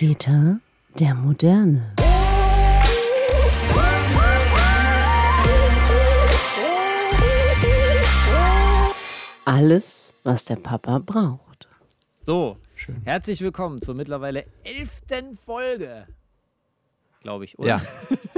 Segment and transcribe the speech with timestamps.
[0.00, 0.58] Väter
[0.98, 1.94] der Moderne.
[9.44, 11.68] Alles, was der Papa braucht.
[12.22, 13.02] So, Schön.
[13.04, 16.06] herzlich willkommen zur mittlerweile elften Folge.
[17.20, 17.68] Glaube ich, oder?
[17.68, 17.82] Ja,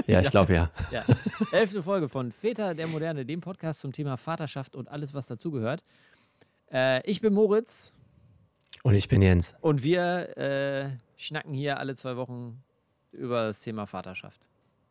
[0.09, 0.71] ja ich glaube ja.
[0.91, 1.05] ja.
[1.53, 5.85] Elfte Folge von Väter der Moderne, dem Podcast zum Thema Vaterschaft und alles, was dazugehört.
[6.73, 7.95] Äh, ich bin Moritz
[8.83, 9.55] Und ich bin Jens.
[9.61, 10.91] und wir äh,
[11.27, 12.63] schnacken hier alle zwei Wochen
[13.13, 14.41] über das Thema Vaterschaft.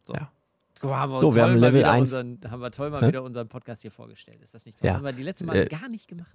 [0.05, 0.13] So.
[0.13, 0.31] Ja.
[0.79, 2.01] Guck haben wir, So, wir haben Level wieder 1.
[2.13, 3.07] Unseren, haben wir toll mal Hä?
[3.09, 4.41] wieder unseren Podcast hier vorgestellt.
[4.41, 4.87] Ist das nicht toll?
[4.87, 4.95] Ja.
[4.95, 6.31] Haben wir die letzte Mal Äh, gar nicht gemacht.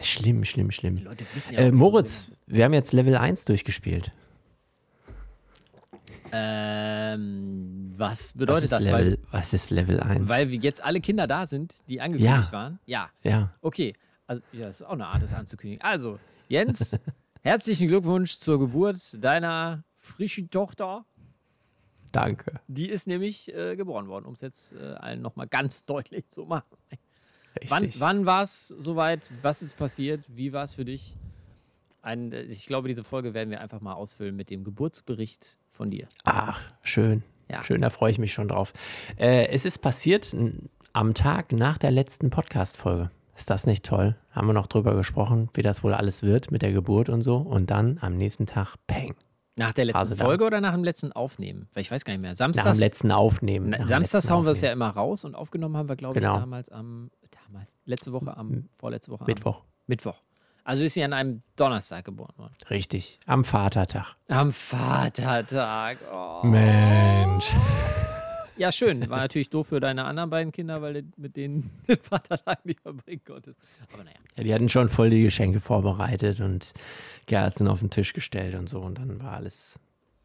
[0.00, 0.96] Schlimm, schlimm, Die schlimm.
[0.98, 4.10] Leute wissen ja Äh, Moritz, wir haben jetzt Level 1 durchgespielt.
[6.32, 8.84] Ähm, was Was bedeutet ist, das?
[8.84, 10.28] Level, Weil, was ist Level 1?
[10.28, 12.52] weil wir jetzt alle Kinder da sind, die angekündigt Ja.
[12.52, 12.78] waren.
[12.86, 13.92] Ja, ja, okay.
[14.26, 15.84] Also, ja, das ist auch eine Art, das anzukündigen.
[15.84, 16.98] Also, Jens,
[17.44, 21.04] herzlichen Glückwunsch zur Geburt deiner frischen Tochter.
[22.10, 22.60] danke.
[22.68, 26.46] Die ist nämlich äh, geboren worden, um es jetzt äh, allen nochmal ganz deutlich zu
[26.46, 26.76] machen.
[27.68, 28.00] Wann, Richtig.
[28.00, 29.30] wann war es soweit?
[29.42, 30.24] Was ist passiert?
[30.34, 31.16] Wie war es für dich?
[32.02, 35.90] Ein, äh, ich glaube, diese Folge werden wir einfach mal ausfüllen mit dem Geburtsbericht von
[35.90, 36.08] dir.
[36.24, 37.22] Ach, schön.
[37.50, 37.62] Ja.
[37.62, 38.72] Schön, da freue ich mich schon drauf.
[39.18, 40.34] Äh, es ist passiert
[40.94, 43.10] am Tag nach der letzten Podcast-Folge.
[43.36, 44.16] Ist das nicht toll?
[44.30, 47.36] Haben wir noch drüber gesprochen, wie das wohl alles wird mit der Geburt und so.
[47.38, 49.14] Und dann am nächsten Tag, peng.
[49.56, 50.24] Nach der letzten da.
[50.24, 51.68] Folge oder nach dem letzten Aufnehmen?
[51.74, 52.30] Weil ich weiß gar nicht mehr.
[52.30, 53.70] Nach Samstags, dem letzten Aufnehmen.
[53.70, 56.18] Na, nach Samstags letzten hauen wir es ja immer raus und aufgenommen haben wir, glaube
[56.18, 56.38] ich, Genau.
[56.38, 57.10] damals am,
[57.48, 59.58] damals, letzte Woche am, vorletzte Woche Mittwoch.
[59.60, 60.16] am Mittwoch.
[60.64, 62.54] Also ist sie an einem Donnerstag geboren worden.
[62.70, 63.18] Richtig.
[63.26, 64.16] Am Vatertag.
[64.28, 65.98] Am Vatertag.
[66.12, 66.44] Oh.
[66.46, 67.52] Mensch.
[68.56, 69.08] Ja, schön.
[69.10, 72.80] War natürlich doof für deine anderen beiden Kinder, weil du mit denen den Vatertag nicht
[72.80, 73.58] verbringen konntest.
[73.92, 74.16] Aber naja.
[74.36, 76.72] Ja, die hatten schon voll die Geschenke vorbereitet und
[77.26, 78.80] Kerzen auf den Tisch gestellt und so.
[78.80, 79.78] Und dann war alles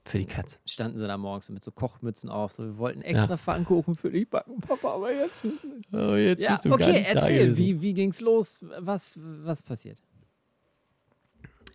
[0.05, 0.57] für die Katze.
[0.65, 2.53] Standen sie da morgens mit so Kochmützen auf.
[2.53, 6.59] So, wir wollten extra Pfannkuchen für dich backen, Papa, aber jetzt ist Oh, jetzt Ja,
[6.69, 8.65] okay, erzähl, wie, wie ging's los?
[8.79, 10.01] Was, was passiert?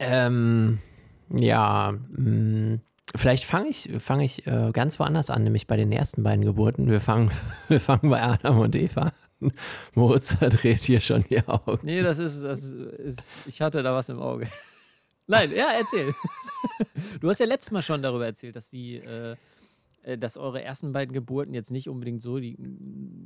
[0.01, 0.79] Ähm,
[1.31, 2.79] ja, mh,
[3.15, 6.91] vielleicht fange ich, fang ich äh, ganz woanders an, nämlich bei den ersten beiden Geburten.
[6.91, 7.31] Wir fangen,
[7.69, 9.13] wir fangen bei Adam und Eva an.
[9.95, 11.81] Moritz verdreht hier schon die Augen.
[11.83, 14.47] Nee, das ist, das ist, ich hatte da was im Auge.
[15.27, 16.15] Nein, ja, erzähl.
[17.21, 19.37] Du hast ja letztes Mal schon darüber erzählt, dass die, äh,
[20.03, 22.57] äh, dass eure ersten beiden Geburten jetzt nicht unbedingt so die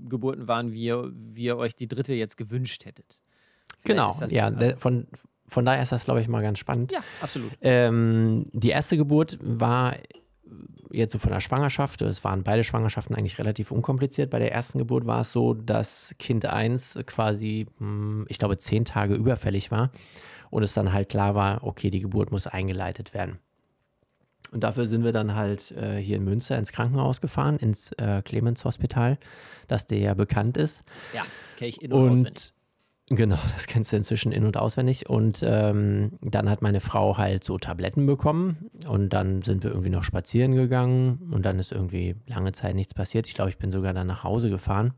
[0.09, 3.21] Geburten waren, wie ihr, wie ihr euch die dritte jetzt gewünscht hättet.
[3.84, 5.06] Genau, ja, de, von,
[5.47, 6.93] von daher ist das, glaube ich, mal ganz spannend.
[6.93, 7.53] Ja, absolut.
[7.61, 9.94] Ähm, die erste Geburt war
[10.91, 14.31] jetzt so von der Schwangerschaft, es waren beide Schwangerschaften eigentlich relativ unkompliziert.
[14.31, 18.84] Bei der ersten Geburt war es so, dass Kind 1 quasi, hm, ich glaube, zehn
[18.84, 19.91] Tage überfällig war
[20.50, 23.38] und es dann halt klar war, okay, die Geburt muss eingeleitet werden.
[24.50, 28.22] Und dafür sind wir dann halt äh, hier in Münster ins Krankenhaus gefahren, ins äh,
[28.25, 29.19] Clemens Hospital,
[29.67, 30.84] das dir ja bekannt ist.
[31.12, 32.27] Ja, kenne ich in- und.
[32.27, 32.55] Und
[33.08, 35.08] genau, das kennst du inzwischen in- und auswendig.
[35.08, 39.91] Und ähm, dann hat meine Frau halt so Tabletten bekommen und dann sind wir irgendwie
[39.91, 43.26] noch spazieren gegangen und dann ist irgendwie lange Zeit nichts passiert.
[43.26, 44.94] Ich glaube, ich bin sogar dann nach Hause gefahren.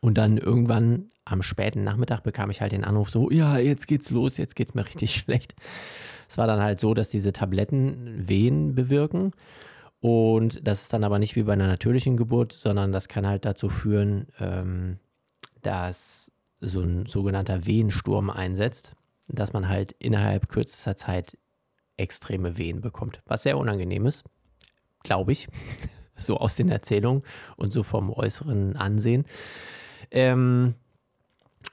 [0.00, 4.10] Und dann irgendwann am späten Nachmittag bekam ich halt den Anruf so, ja, jetzt geht's
[4.10, 5.54] los, jetzt geht's mir richtig schlecht.
[6.28, 9.32] Es war dann halt so, dass diese Tabletten Wehen bewirken.
[10.00, 13.44] Und das ist dann aber nicht wie bei einer natürlichen Geburt, sondern das kann halt
[13.44, 14.98] dazu führen, ähm,
[15.62, 16.25] dass
[16.68, 18.92] so ein sogenannter Wehensturm einsetzt,
[19.28, 21.36] dass man halt innerhalb kürzester Zeit
[21.96, 23.22] extreme Wehen bekommt.
[23.26, 24.24] Was sehr unangenehm ist,
[25.02, 25.48] glaube ich,
[26.16, 27.22] so aus den Erzählungen
[27.56, 29.24] und so vom äußeren Ansehen.
[30.10, 30.74] Ähm,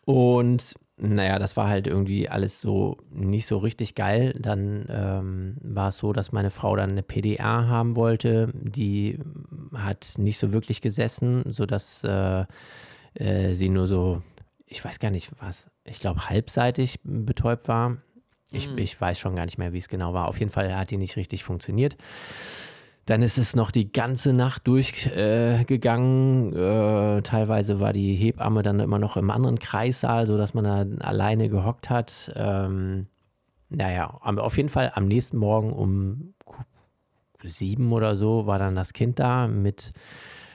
[0.05, 4.35] und naja, das war halt irgendwie alles so nicht so richtig geil.
[4.39, 8.51] Dann ähm, war es so, dass meine Frau dann eine PDA haben wollte.
[8.53, 9.19] Die
[9.73, 12.45] hat nicht so wirklich gesessen, sodass äh,
[13.15, 14.21] äh, sie nur so,
[14.65, 17.97] ich weiß gar nicht was, ich glaube halbseitig betäubt war.
[18.51, 18.77] Ich, Mhm.
[18.77, 20.27] ich weiß schon gar nicht mehr, wie es genau war.
[20.27, 21.97] Auf jeden Fall hat die nicht richtig funktioniert.
[23.05, 26.53] Dann ist es noch die ganze Nacht durchgegangen.
[26.53, 30.85] Äh, äh, teilweise war die Hebamme dann immer noch im anderen Kreissaal, sodass man da
[31.05, 32.31] alleine gehockt hat.
[32.35, 33.07] Ähm,
[33.69, 36.33] naja, auf jeden Fall am nächsten Morgen um
[37.43, 39.91] sieben oder so war dann das Kind da mit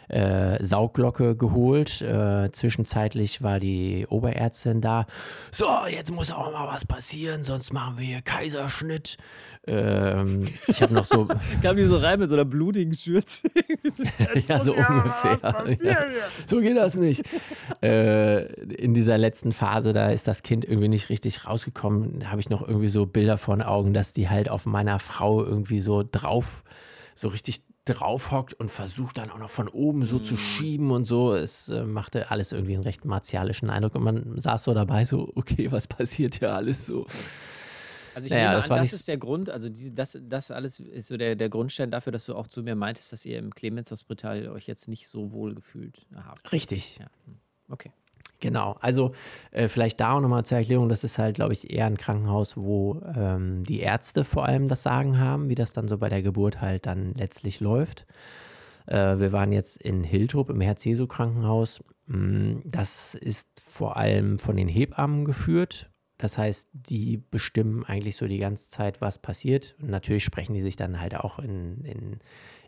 [0.09, 2.03] äh, Saugglocke geholt.
[2.03, 5.07] Äh, zwischenzeitlich war die Oberärztin da.
[5.51, 9.19] So, jetzt muss auch mal was passieren, sonst machen wir hier Kaiserschnitt.
[9.67, 11.29] Ähm, ich habe noch so.
[11.63, 13.49] Kam die so rein mit so einer blutigen Schürze?
[14.49, 15.39] ja, so ungefähr.
[15.83, 16.07] Ja.
[16.47, 17.23] So geht das nicht.
[17.83, 22.21] äh, in dieser letzten Phase, da ist das Kind irgendwie nicht richtig rausgekommen.
[22.21, 24.99] Da habe ich noch irgendwie so Bilder vor den Augen, dass die halt auf meiner
[24.99, 26.65] Frau irgendwie so drauf,
[27.15, 30.25] so richtig drauf hockt und versucht dann auch noch von oben so mm.
[30.25, 31.35] zu schieben und so.
[31.35, 35.33] Es äh, machte alles irgendwie einen recht martialischen Eindruck und man saß so dabei, so,
[35.35, 37.07] okay, was passiert hier alles so?
[38.15, 40.81] Also ich naja, nehme das an, das ist der Grund, also die, das, das alles
[40.81, 43.55] ist so der, der Grundstein dafür, dass du auch zu mir meintest, dass ihr im
[43.55, 46.51] Clemens-Hospital euch jetzt nicht so wohl gefühlt habt.
[46.53, 46.99] Richtig.
[46.99, 47.07] Ja.
[47.27, 47.37] Hm.
[47.69, 47.93] Okay.
[48.41, 49.13] Genau, also
[49.51, 52.57] äh, vielleicht da auch nochmal zur Erklärung, das ist halt, glaube ich, eher ein Krankenhaus,
[52.57, 56.23] wo ähm, die Ärzte vor allem das Sagen haben, wie das dann so bei der
[56.23, 58.07] Geburt halt dann letztlich läuft.
[58.87, 61.83] Äh, wir waren jetzt in Hiltrup im Herz-Jesu-Krankenhaus.
[62.07, 68.27] Mm, das ist vor allem von den Hebammen geführt das heißt, die bestimmen eigentlich so
[68.27, 69.77] die ganze Zeit, was passiert.
[69.81, 72.19] Und natürlich sprechen die sich dann halt auch in, in,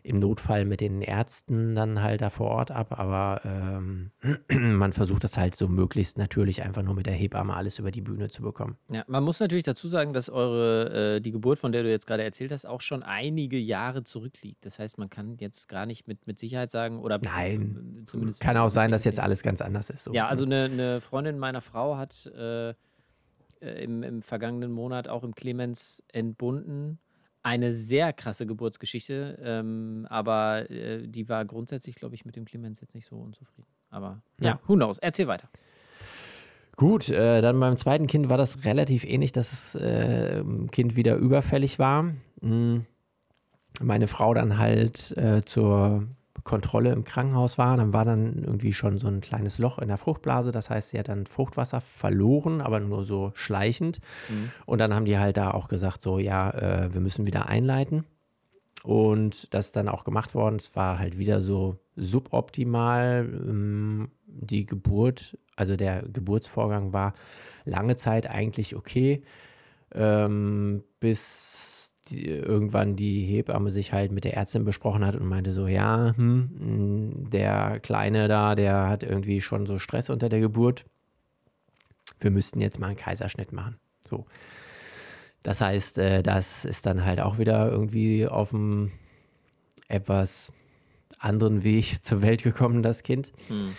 [0.03, 2.99] im Notfall mit den Ärzten dann halt da vor Ort ab.
[2.99, 4.11] Aber ähm,
[4.49, 8.01] man versucht das halt so möglichst natürlich einfach nur mit der Hebamme alles über die
[8.01, 8.77] Bühne zu bekommen.
[8.89, 12.07] Ja, man muss natürlich dazu sagen, dass eure, äh, die Geburt, von der du jetzt
[12.07, 14.65] gerade erzählt hast, auch schon einige Jahre zurückliegt.
[14.65, 18.41] Das heißt, man kann jetzt gar nicht mit, mit Sicherheit sagen, oder Nein, zumindest.
[18.41, 20.03] Kann auch sein, dass jetzt alles ganz anders ist.
[20.03, 20.13] So.
[20.13, 22.25] Ja, also eine, eine Freundin meiner Frau hat.
[22.27, 22.73] Äh,
[23.61, 26.99] äh, im, im vergangenen Monat auch im Clemens entbunden.
[27.43, 32.79] Eine sehr krasse Geburtsgeschichte, ähm, aber äh, die war grundsätzlich, glaube ich, mit dem Clemens
[32.81, 33.67] jetzt nicht so unzufrieden.
[33.89, 34.99] Aber ja, ja who knows?
[34.99, 35.49] Erzähl weiter.
[36.75, 41.15] Gut, äh, dann beim zweiten Kind war das relativ ähnlich, dass das äh, Kind wieder
[41.15, 42.13] überfällig war.
[42.41, 42.85] Mhm.
[43.81, 46.07] Meine Frau dann halt äh, zur
[46.43, 49.97] Kontrolle im Krankenhaus war, dann war dann irgendwie schon so ein kleines Loch in der
[49.97, 50.51] Fruchtblase.
[50.51, 53.99] Das heißt, sie hat dann Fruchtwasser verloren, aber nur so schleichend.
[54.29, 54.51] Mhm.
[54.65, 58.05] Und dann haben die halt da auch gesagt, so ja, äh, wir müssen wieder einleiten.
[58.83, 60.55] Und das ist dann auch gemacht worden.
[60.55, 63.29] Es war halt wieder so suboptimal.
[63.29, 67.13] Ähm, die Geburt, also der Geburtsvorgang war
[67.65, 69.23] lange Zeit eigentlich okay,
[69.93, 71.70] ähm, bis
[72.11, 76.13] die, irgendwann die Hebamme sich halt mit der Ärztin besprochen hat und meinte so, ja,
[76.15, 80.85] hm, der Kleine da, der hat irgendwie schon so Stress unter der Geburt.
[82.19, 83.77] Wir müssten jetzt mal einen Kaiserschnitt machen.
[84.01, 84.25] So.
[85.43, 88.91] Das heißt, äh, das ist dann halt auch wieder irgendwie auf einem
[89.87, 90.53] etwas
[91.19, 93.31] anderen Weg zur Welt gekommen, das Kind.
[93.47, 93.75] Hm.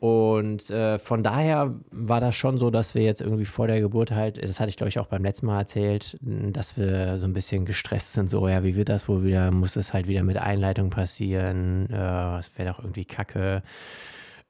[0.00, 4.12] Und äh, von daher war das schon so, dass wir jetzt irgendwie vor der Geburt
[4.12, 7.32] halt, das hatte ich glaube ich auch beim letzten Mal erzählt, dass wir so ein
[7.32, 10.38] bisschen gestresst sind, so, ja, wie wird das wohl wieder, muss das halt wieder mit
[10.38, 13.62] Einleitung passieren, äh, das wäre doch irgendwie kacke.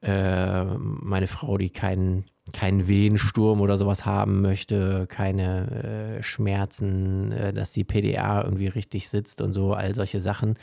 [0.01, 7.53] Äh, meine Frau, die keinen keinen Wehensturm oder sowas haben möchte, keine äh, Schmerzen, äh,
[7.53, 10.55] dass die PDA irgendwie richtig sitzt und so, all solche Sachen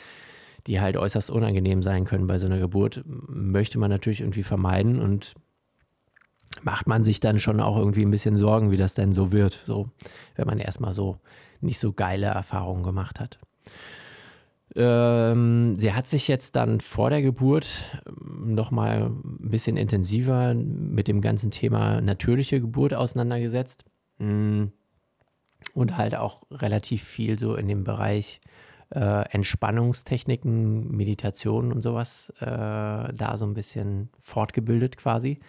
[0.67, 5.01] die halt äußerst unangenehm sein können bei so einer Geburt, möchte man natürlich irgendwie vermeiden
[5.01, 5.35] und
[6.63, 9.63] macht man sich dann schon auch irgendwie ein bisschen Sorgen, wie das denn so wird,
[9.67, 9.91] so,
[10.35, 11.19] wenn man erstmal so
[11.61, 13.39] nicht so geile Erfahrungen gemacht hat.
[14.75, 17.83] Ähm, sie hat sich jetzt dann vor der Geburt
[18.21, 23.85] nochmal ein bisschen intensiver mit dem ganzen Thema natürliche Geburt auseinandergesetzt
[24.19, 24.65] mm.
[25.73, 28.41] und halt auch relativ viel so in dem Bereich
[28.91, 35.41] äh, Entspannungstechniken, Meditationen und sowas äh, da so ein bisschen fortgebildet quasi.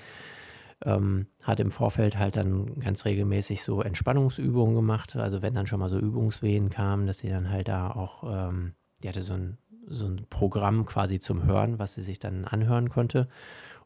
[0.85, 5.15] Ähm, hat im Vorfeld halt dann ganz regelmäßig so Entspannungsübungen gemacht.
[5.15, 8.73] Also wenn dann schon mal so Übungswehen kamen, dass sie dann halt da auch, ähm,
[9.01, 9.57] die hatte so ein,
[9.87, 13.27] so ein Programm quasi zum Hören, was sie sich dann anhören konnte.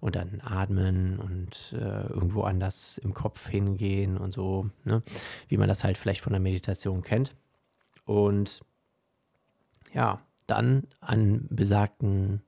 [0.02, 5.04] Und dann atmen und äh, irgendwo anders im Kopf hingehen und so, ne?
[5.48, 7.36] wie man das halt vielleicht von der Meditation kennt.
[8.06, 8.62] Und
[9.94, 12.42] ja, dann an besagten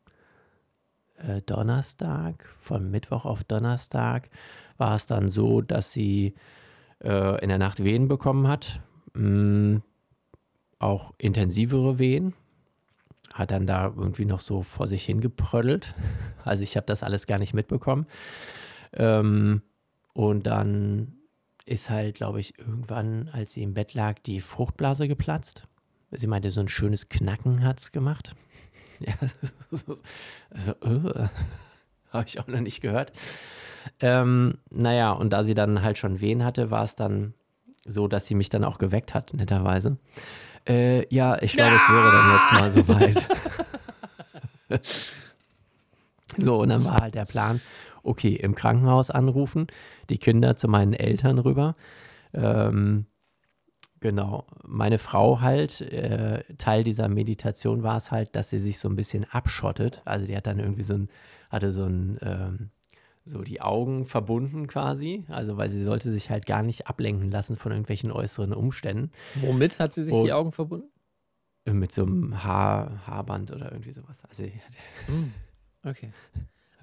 [1.17, 4.29] äh, Donnerstag, von Mittwoch auf Donnerstag,
[4.77, 6.35] war es dann so, dass sie
[7.03, 8.81] äh, in der Nacht Wehen bekommen hat.
[9.13, 9.81] Mh, mm,
[10.79, 12.33] auch intensivere Wehen.
[13.33, 15.95] Hat dann da irgendwie noch so vor sich hingeprödelt.
[16.45, 18.05] Also ich habe das alles gar nicht mitbekommen.
[18.91, 19.61] Ähm,
[20.11, 21.13] und dann
[21.65, 25.65] ist halt, glaube ich, irgendwann, als sie im Bett lag, die Fruchtblase geplatzt.
[26.15, 28.35] Sie meinte, so ein schönes Knacken hat es gemacht.
[28.99, 29.15] Ja,
[29.71, 31.27] also, uh,
[32.11, 33.11] habe ich auch noch nicht gehört.
[33.99, 37.33] Ähm, naja, und da sie dann halt schon Wehen hatte, war es dann
[37.85, 39.97] so, dass sie mich dann auch geweckt hat, netterweise.
[40.69, 43.27] Äh, ja, ich glaube, es wäre dann jetzt mal soweit.
[46.37, 47.61] So, und dann war halt der Plan,
[48.03, 49.67] okay, im Krankenhaus anrufen,
[50.09, 51.75] die Kinder zu meinen Eltern rüber.
[52.33, 53.05] Ähm,
[54.03, 58.87] genau, meine Frau halt, äh, Teil dieser Meditation war es halt, dass sie sich so
[58.89, 60.01] ein bisschen abschottet.
[60.05, 61.09] Also die hat dann irgendwie so ein,
[61.49, 62.69] hatte so ein, ähm,
[63.25, 65.23] so die Augen verbunden quasi.
[65.29, 69.09] Also weil sie sollte sich halt gar nicht ablenken lassen von irgendwelchen äußeren Umständen.
[69.35, 70.89] Womit hat sie sich Und- die Augen verbunden?
[71.65, 74.21] Mit so einem Haar, Haarband oder irgendwie sowas.
[74.27, 74.43] Also,
[75.85, 76.11] Okay.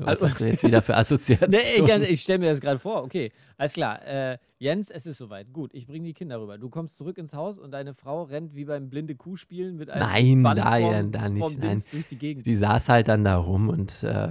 [0.01, 2.01] Was Also- hast du jetzt wieder für Assoziationen?
[2.03, 3.03] Nee, ich stelle mir das gerade vor.
[3.05, 4.05] Okay, alles klar.
[4.07, 5.53] Äh, Jens, es ist soweit.
[5.53, 6.59] Gut, ich bringe die Kinder rüber.
[6.59, 9.89] Du kommst zurück ins Haus und deine Frau rennt wie beim blinde Kuh spielen mit
[9.91, 11.83] einem Nein, Band da- nicht, nein.
[11.91, 12.47] Durch die Gegend.
[12.47, 14.29] Die saß halt dann da rum und äh,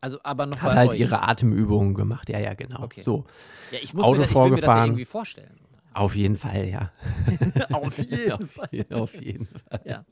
[0.00, 1.00] Also, aber noch hat halt euch.
[1.00, 2.28] ihre Atemübungen gemacht.
[2.30, 2.82] Ja, ja, genau.
[2.82, 3.02] Okay.
[3.02, 3.24] So,
[3.70, 4.86] Ja, ich muss Auto mir, da, ich will mir das ja vorgefahren.
[4.88, 5.58] irgendwie vorstellen.
[5.94, 6.90] auf jeden Fall, ja.
[7.72, 8.68] Auf jeden Fall.
[8.90, 9.80] auf jeden Fall.
[9.84, 10.04] Ja.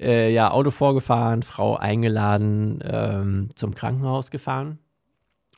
[0.00, 4.78] Äh, ja, Auto vorgefahren, Frau eingeladen, ähm, zum Krankenhaus gefahren.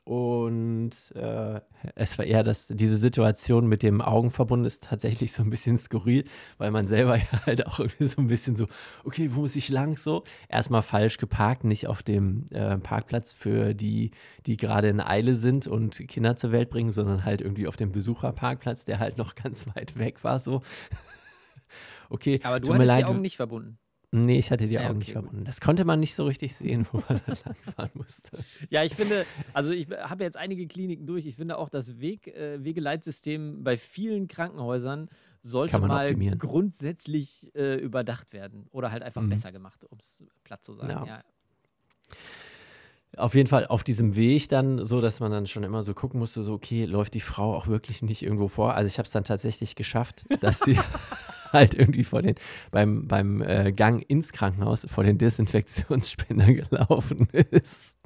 [0.04, 1.60] Und äh,
[1.94, 6.24] es war eher das, diese Situation mit dem Augenverbund ist tatsächlich so ein bisschen skurril,
[6.58, 8.66] weil man selber ja halt auch irgendwie so ein bisschen so,
[9.04, 10.24] okay, wo muss ich lang so?
[10.50, 14.10] Erstmal falsch geparkt, nicht auf dem äh, Parkplatz für die,
[14.44, 17.90] die gerade in Eile sind und Kinder zur Welt bringen, sondern halt irgendwie auf dem
[17.90, 20.60] Besucherparkplatz, der halt noch ganz weit weg war so.
[22.10, 23.78] Okay, Aber du hattest die Augen nicht verbunden.
[24.16, 25.22] Nee, ich hatte die Ah ja, Augen okay, nicht gut.
[25.24, 25.44] verbunden.
[25.44, 28.30] Das konnte man nicht so richtig sehen, wo man da langfahren musste.
[28.70, 31.26] Ja, ich finde, also ich habe jetzt einige Kliniken durch.
[31.26, 35.08] Ich finde auch, das Weg, äh, Wegeleitsystem bei vielen Krankenhäusern
[35.42, 36.38] sollte mal optimieren.
[36.38, 39.30] grundsätzlich äh, überdacht werden oder halt einfach Mhm.
[39.30, 40.90] besser gemacht, um es platt zu sagen.
[40.90, 41.04] Ja.
[41.06, 41.22] Ja.
[43.16, 46.18] Auf jeden Fall auf diesem Weg dann so, dass man dann schon immer so gucken
[46.18, 48.74] musste, so, okay, läuft die Frau auch wirklich nicht irgendwo vor?
[48.74, 50.76] Also ich habe es dann tatsächlich geschafft, dass sie
[51.54, 52.34] halt irgendwie vor den,
[52.70, 57.96] beim, beim äh, Gang ins Krankenhaus vor den Desinfektionsspender gelaufen ist.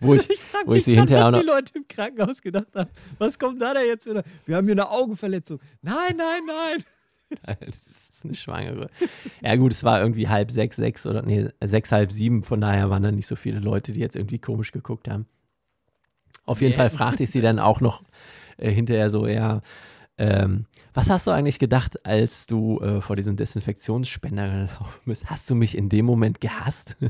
[0.00, 2.90] Wo ich, Ich frage mich ich sie grad, was die Leute im Krankenhaus gedacht haben.
[3.18, 4.22] Was kommt da denn jetzt wieder?
[4.46, 5.60] Wir haben hier eine Augenverletzung.
[5.82, 6.84] Nein, nein, nein.
[7.60, 8.90] Das ist eine Schwangere.
[9.40, 12.42] Ja, gut, es war irgendwie halb sechs, sechs oder nee, sechs, halb sieben.
[12.42, 15.26] Von daher waren da nicht so viele Leute, die jetzt irgendwie komisch geguckt haben.
[16.44, 16.76] Auf jeden Nee.
[16.76, 18.02] Fall fragte ich sie dann auch noch
[18.56, 19.60] äh, hinterher so, ja,
[20.20, 25.30] ähm, was hast du eigentlich gedacht, als du äh, vor diesem Desinfektionsspender gelaufen bist?
[25.30, 26.96] Hast du mich in dem Moment gehasst?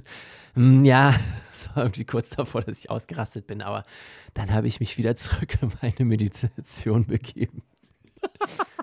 [0.54, 1.14] Hm, ja,
[1.52, 3.84] es war irgendwie kurz davor, dass ich ausgerastet bin, aber
[4.34, 7.62] dann habe ich mich wieder zurück in meine Meditation begeben.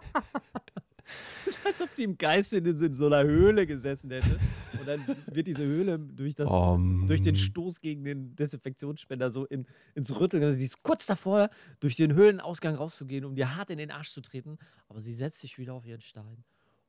[1.77, 4.39] Als ob sie im Geiste in, so einer Höhle gesessen hätte.
[4.79, 9.45] Und dann wird diese Höhle durch, das, Um, durch den Stoß gegen den Desinfektionsspender so
[9.45, 10.41] in, ins Rütteln.
[10.41, 14.09] Also sie ist kurz davor, durch den Höhlenausgang rauszugehen, um dir hart in den Arsch
[14.09, 14.57] zu treten.
[14.89, 16.43] Aber sie setzt sich wieder auf ihren Stein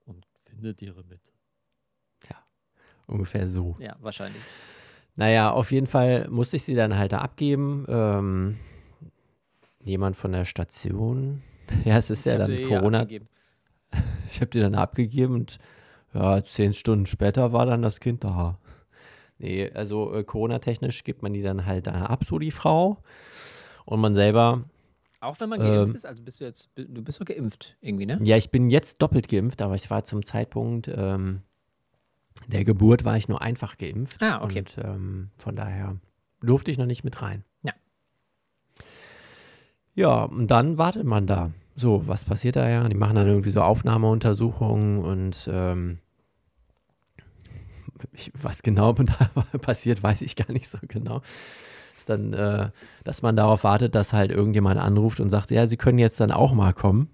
[0.06, 1.20] und findet ihre Mitte.
[3.06, 3.76] ungefähr so.
[3.80, 4.42] Ja, wahrscheinlich.
[5.16, 7.84] Naja, auf jeden Fall musste ich sie dann halt da abgeben.
[7.88, 8.58] Ähm,
[9.84, 11.42] jemand von der Station.
[11.84, 13.00] Ja, es ist ja Ich hab dann Corona.
[13.00, 13.28] abgegeben.
[14.30, 15.58] Ich habe die dann abgegeben und
[16.12, 18.58] ja, zehn Stunden später war dann das Kind da.
[19.38, 22.98] Nee, also äh, Corona-technisch gibt man die dann halt da ab, so die Frau.
[23.86, 24.64] Und man selber,
[25.20, 28.04] Auch wenn man geimpft Ähm, ist, also bist du jetzt, du bist doch geimpft irgendwie,
[28.04, 28.20] ne?
[28.22, 31.40] ja, ich bin jetzt doppelt geimpft, aber ich war zum Zeitpunkt ähm,
[32.46, 34.22] der Geburt war ich nur einfach geimpft.
[34.22, 34.60] Ah, okay.
[34.60, 35.96] Und ähm, von daher
[36.40, 37.44] durfte ich noch nicht mit rein.
[37.62, 37.72] Ja.
[39.94, 41.50] Ja, und dann wartet man da.
[41.78, 42.88] So, was passiert da ja?
[42.88, 45.98] Die machen dann irgendwie so Aufnahmeuntersuchungen und ähm,
[48.12, 51.22] ich, was genau da passiert, weiß ich gar nicht so genau.
[51.96, 52.70] Ist dann, äh,
[53.04, 56.32] dass man darauf wartet, dass halt irgendjemand anruft und sagt, ja, Sie können jetzt dann
[56.32, 57.10] auch mal kommen.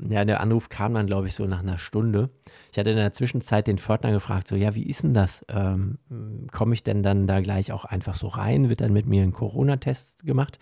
[0.00, 2.30] Ja, der Anruf kam dann, glaube ich, so nach einer Stunde.
[2.72, 5.44] Ich hatte in der Zwischenzeit den Pförtner gefragt, so, ja, wie ist denn das?
[5.48, 5.98] Ähm,
[6.50, 8.70] Komme ich denn dann da gleich auch einfach so rein?
[8.70, 10.58] Wird dann mit mir ein Corona-Test gemacht?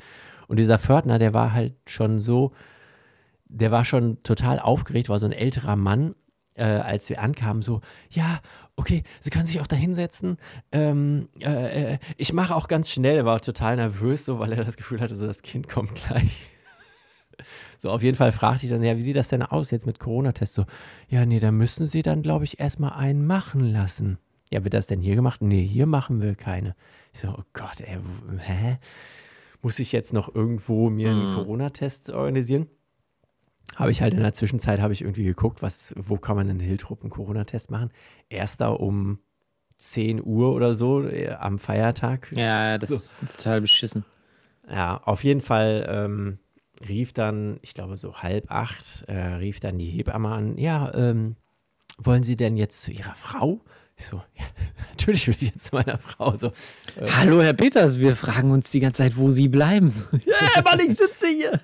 [0.49, 2.53] Und dieser Pförtner, der war halt schon so,
[3.53, 6.15] der war schon total aufgeregt, war so ein älterer Mann,
[6.55, 7.81] äh, als wir ankamen, so,
[8.11, 8.41] ja,
[8.77, 10.37] okay, Sie können sich auch da hinsetzen.
[10.71, 14.65] Ähm, äh, äh, ich mache auch ganz schnell, er war total nervös, so, weil er
[14.65, 16.51] das Gefühl hatte, so, das Kind kommt gleich.
[17.79, 19.99] So, auf jeden Fall fragte ich dann, ja, wie sieht das denn aus jetzt mit
[19.99, 20.55] Corona-Test?
[20.55, 20.65] So,
[21.09, 24.19] ja, nee, da müssen Sie dann, glaube ich, erstmal einen machen lassen.
[24.53, 25.41] Ja, wird das denn hier gemacht?
[25.43, 26.77] Nee, hier machen wir keine.
[27.13, 27.99] Ich so, oh Gott, ey,
[28.39, 28.79] hä?
[29.63, 31.35] Muss ich jetzt noch irgendwo mir einen Mhm.
[31.35, 32.69] Corona-Test organisieren?
[33.77, 36.61] Habe ich halt in der Zwischenzeit, habe ich irgendwie geguckt, was, wo kann man in
[36.61, 37.91] Hiltrup einen Corona-Test machen?
[38.29, 39.19] Erster um
[39.79, 42.31] 10 Uhr oder so äh, am Feiertag.
[42.37, 42.97] Ja, das So.
[42.97, 44.05] ist total beschissen.
[44.71, 46.39] Ja, auf jeden Fall ähm,
[46.89, 51.37] rief dann, ich glaube so halb acht, äh, rief dann die Hebamme an, ja, ähm,
[51.99, 53.61] wollen Sie denn jetzt zu Ihrer Frau?
[53.97, 54.45] Ich so, ja,
[54.91, 56.49] natürlich will ich jetzt zu meiner Frau so.
[56.97, 59.93] Äh, Hallo, Herr Peters, wir fragen uns die ganze Zeit, wo Sie bleiben.
[60.27, 61.61] Ja, Mann, ich sitze hier.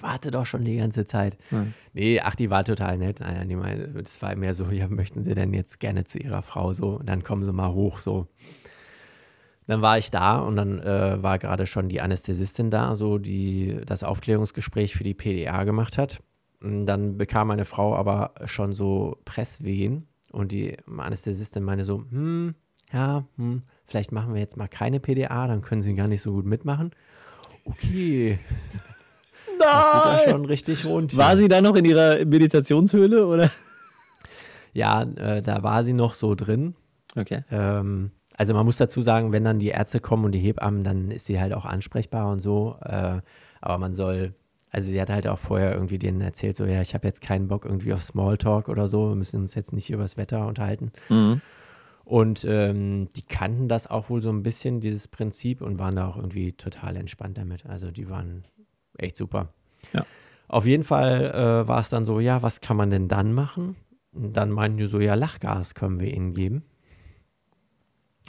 [0.00, 1.36] Ich warte doch schon die ganze Zeit.
[1.50, 1.74] Hm.
[1.92, 3.20] Nee, ach, die war total nett.
[3.20, 3.44] Naja,
[3.94, 6.98] das war mehr so, ja, möchten Sie denn jetzt gerne zu Ihrer Frau so?
[6.98, 8.26] Und dann kommen Sie mal hoch so.
[9.66, 13.80] Dann war ich da und dann äh, war gerade schon die Anästhesistin da, so die
[13.84, 16.20] das Aufklärungsgespräch für die PDA gemacht hat.
[16.62, 22.54] Und dann bekam meine Frau aber schon so Presswehen und die Anästhesistin meinte so, hm,
[22.92, 26.32] ja, hm, vielleicht machen wir jetzt mal keine PDA, dann können Sie gar nicht so
[26.32, 26.90] gut mitmachen.
[27.64, 28.38] Okay,
[29.60, 30.30] das geht ja Nein.
[30.30, 31.16] schon richtig rund.
[31.16, 33.50] War sie da noch in ihrer Meditationshöhle oder?
[34.72, 36.74] Ja, äh, da war sie noch so drin.
[37.16, 37.42] Okay.
[37.50, 41.10] Ähm, also man muss dazu sagen, wenn dann die Ärzte kommen und die Hebammen, dann
[41.10, 42.76] ist sie halt auch ansprechbar und so.
[42.82, 43.20] Äh,
[43.60, 44.34] aber man soll,
[44.70, 47.48] also sie hat halt auch vorher irgendwie denen erzählt, so ja, ich habe jetzt keinen
[47.48, 50.92] Bock irgendwie auf Smalltalk oder so, wir müssen uns jetzt nicht über das Wetter unterhalten.
[51.08, 51.40] Mhm.
[52.04, 56.08] Und ähm, die kannten das auch wohl so ein bisschen, dieses Prinzip, und waren da
[56.08, 57.66] auch irgendwie total entspannt damit.
[57.66, 58.44] Also die waren
[59.02, 59.52] echt super.
[59.92, 60.04] Ja.
[60.48, 63.76] Auf jeden Fall äh, war es dann so, ja, was kann man denn dann machen?
[64.12, 66.64] Und dann meinten die so, ja, Lachgas können wir ihnen geben.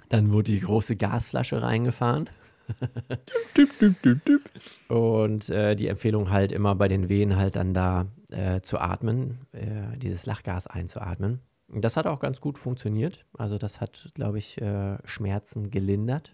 [0.09, 2.29] Dann wurde die große Gasflasche reingefahren.
[4.87, 9.39] Und äh, die Empfehlung halt immer bei den Wehen halt dann da äh, zu atmen,
[9.51, 11.41] äh, dieses Lachgas einzuatmen.
[11.67, 13.25] Das hat auch ganz gut funktioniert.
[13.37, 16.33] Also das hat, glaube ich, äh, Schmerzen gelindert.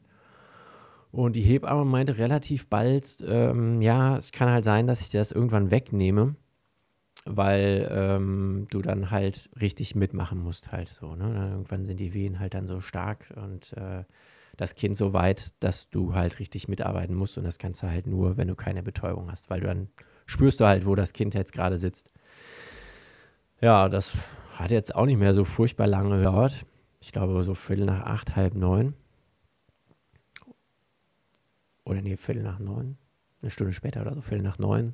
[1.17, 5.17] Und die Hebamme meinte relativ bald, ähm, ja, es kann halt sein, dass ich dir
[5.17, 6.35] das irgendwann wegnehme,
[7.25, 11.15] weil ähm, du dann halt richtig mitmachen musst halt so.
[11.15, 11.53] Ne?
[11.53, 14.03] Irgendwann sind die Wehen halt dann so stark und äh,
[14.57, 18.05] das Kind so weit, dass du halt richtig mitarbeiten musst und das kannst du halt
[18.05, 19.87] nur, wenn du keine Betäubung hast, weil du dann
[20.27, 22.11] spürst du halt, wo das Kind jetzt gerade sitzt.
[23.59, 24.13] Ja, das
[24.53, 26.63] hat jetzt auch nicht mehr so furchtbar lange gedauert.
[27.01, 28.93] Ich glaube so Viertel nach acht, halb neun.
[31.87, 32.97] Oder nee, Viertel nach neun.
[33.41, 34.93] Eine Stunde später oder so, Viertel nach neun.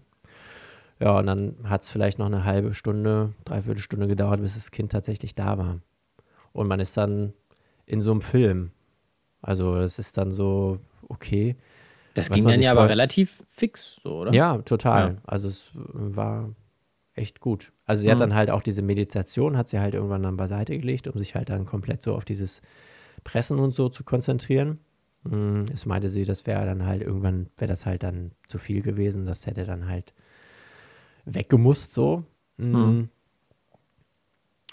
[1.00, 4.70] Ja, und dann hat es vielleicht noch eine halbe Stunde, dreiviertel Stunde gedauert, bis das
[4.70, 5.80] Kind tatsächlich da war.
[6.52, 7.34] Und man ist dann
[7.88, 8.72] in so einem Film.
[9.42, 11.56] Also das ist dann so, okay.
[12.14, 14.34] Das ging dann ja aber relativ fix, so, oder?
[14.34, 15.14] Ja, total.
[15.16, 15.22] Ja.
[15.24, 16.52] Also es war
[17.16, 17.74] echt gut.
[17.86, 18.22] Also sie hat Mhm.
[18.22, 21.50] dann halt auch diese Meditation, hat sie halt irgendwann dann beiseite gelegt, um sich halt
[21.50, 22.62] dann komplett so auf dieses
[23.24, 24.79] Pressen und so zu konzentrieren.
[25.24, 28.81] Mm, Es meinte sie, das wäre dann halt irgendwann, wäre das halt dann zu viel
[28.81, 30.14] gewesen, das hätte dann halt
[31.25, 32.24] weggemusst so.
[32.57, 32.75] Mm.
[32.75, 33.09] Mhm.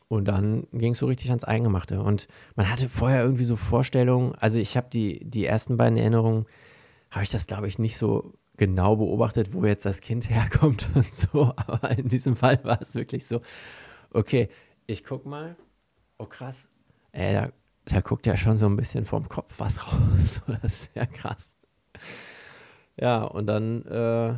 [0.08, 2.00] Und dann ging es so richtig ans Eingemachte.
[2.00, 6.46] Und man hatte vorher irgendwie so Vorstellungen, also ich habe die, die ersten beiden Erinnerungen,
[7.12, 11.14] habe ich das, glaube ich, nicht so genau beobachtet, wo jetzt das Kind herkommt und
[11.14, 11.52] so.
[11.56, 13.40] Aber in diesem Fall war es wirklich so,
[14.12, 14.48] okay,
[14.88, 15.54] ich guck mal,
[16.18, 16.68] oh krass,
[17.12, 17.52] ey, da,
[17.92, 20.40] da guckt ja schon so ein bisschen vom Kopf was raus.
[20.62, 21.57] Das ist ja krass.
[22.96, 24.35] Ja, und dann äh,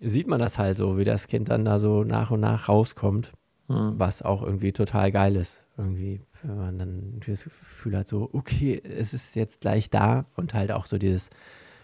[0.00, 3.32] sieht man das halt so, wie das Kind dann da so nach und nach rauskommt,
[3.68, 3.94] Mhm.
[3.96, 5.62] was auch irgendwie total geil ist.
[5.78, 10.52] Irgendwie, wenn man dann das Gefühl hat, so, okay, es ist jetzt gleich da und
[10.52, 11.30] halt auch so dieses,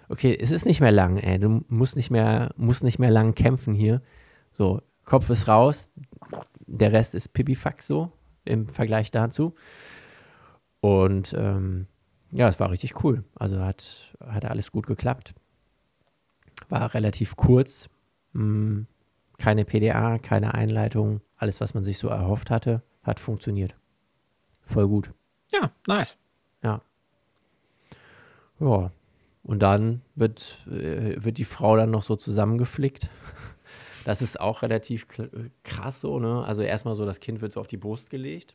[0.09, 3.35] okay, es ist nicht mehr lang, ey, du musst nicht mehr, musst nicht mehr lang
[3.35, 4.03] kämpfen hier.
[4.53, 5.93] So, Kopf ist raus,
[6.67, 8.11] der Rest ist Pipifax so
[8.45, 9.55] im Vergleich dazu.
[10.81, 11.87] Und ähm,
[12.31, 13.25] ja, es war richtig cool.
[13.35, 15.35] Also hat, hat alles gut geklappt.
[16.69, 17.89] War relativ kurz.
[18.33, 18.83] Mm,
[19.39, 21.21] keine PDA, keine Einleitung.
[21.37, 23.77] Alles, was man sich so erhofft hatte, hat funktioniert.
[24.63, 25.13] Voll gut.
[25.53, 26.17] Ja, nice.
[26.63, 26.83] Ja.
[28.61, 28.91] Ja.
[29.43, 33.09] Und dann wird, äh, wird die Frau dann noch so zusammengeflickt.
[34.05, 35.07] Das ist auch relativ
[35.65, 36.43] krass so, ne?
[36.45, 38.55] Also erstmal so, das Kind wird so auf die Brust gelegt.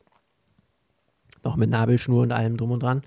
[1.44, 3.02] Noch mit Nabelschnur und allem drum und dran.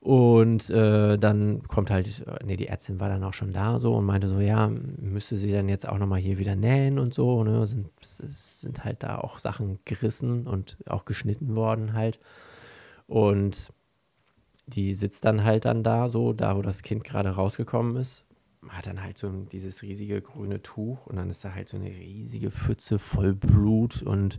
[0.00, 4.06] Und äh, dann kommt halt, nee, die Ärztin war dann auch schon da so und
[4.06, 7.66] meinte so, ja, müsste sie dann jetzt auch nochmal hier wieder nähen und so, ne?
[7.66, 12.20] Sind, sind halt da auch Sachen gerissen und auch geschnitten worden halt.
[13.08, 13.72] Und
[14.66, 18.24] die sitzt dann halt dann da, so, da wo das Kind gerade rausgekommen ist,
[18.68, 21.88] hat dann halt so dieses riesige grüne Tuch und dann ist da halt so eine
[21.88, 24.38] riesige Pfütze voll Blut und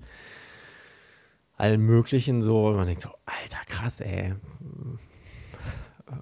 [1.60, 2.68] allem Möglichen so.
[2.68, 4.34] Und man denkt so, alter, krass, ey.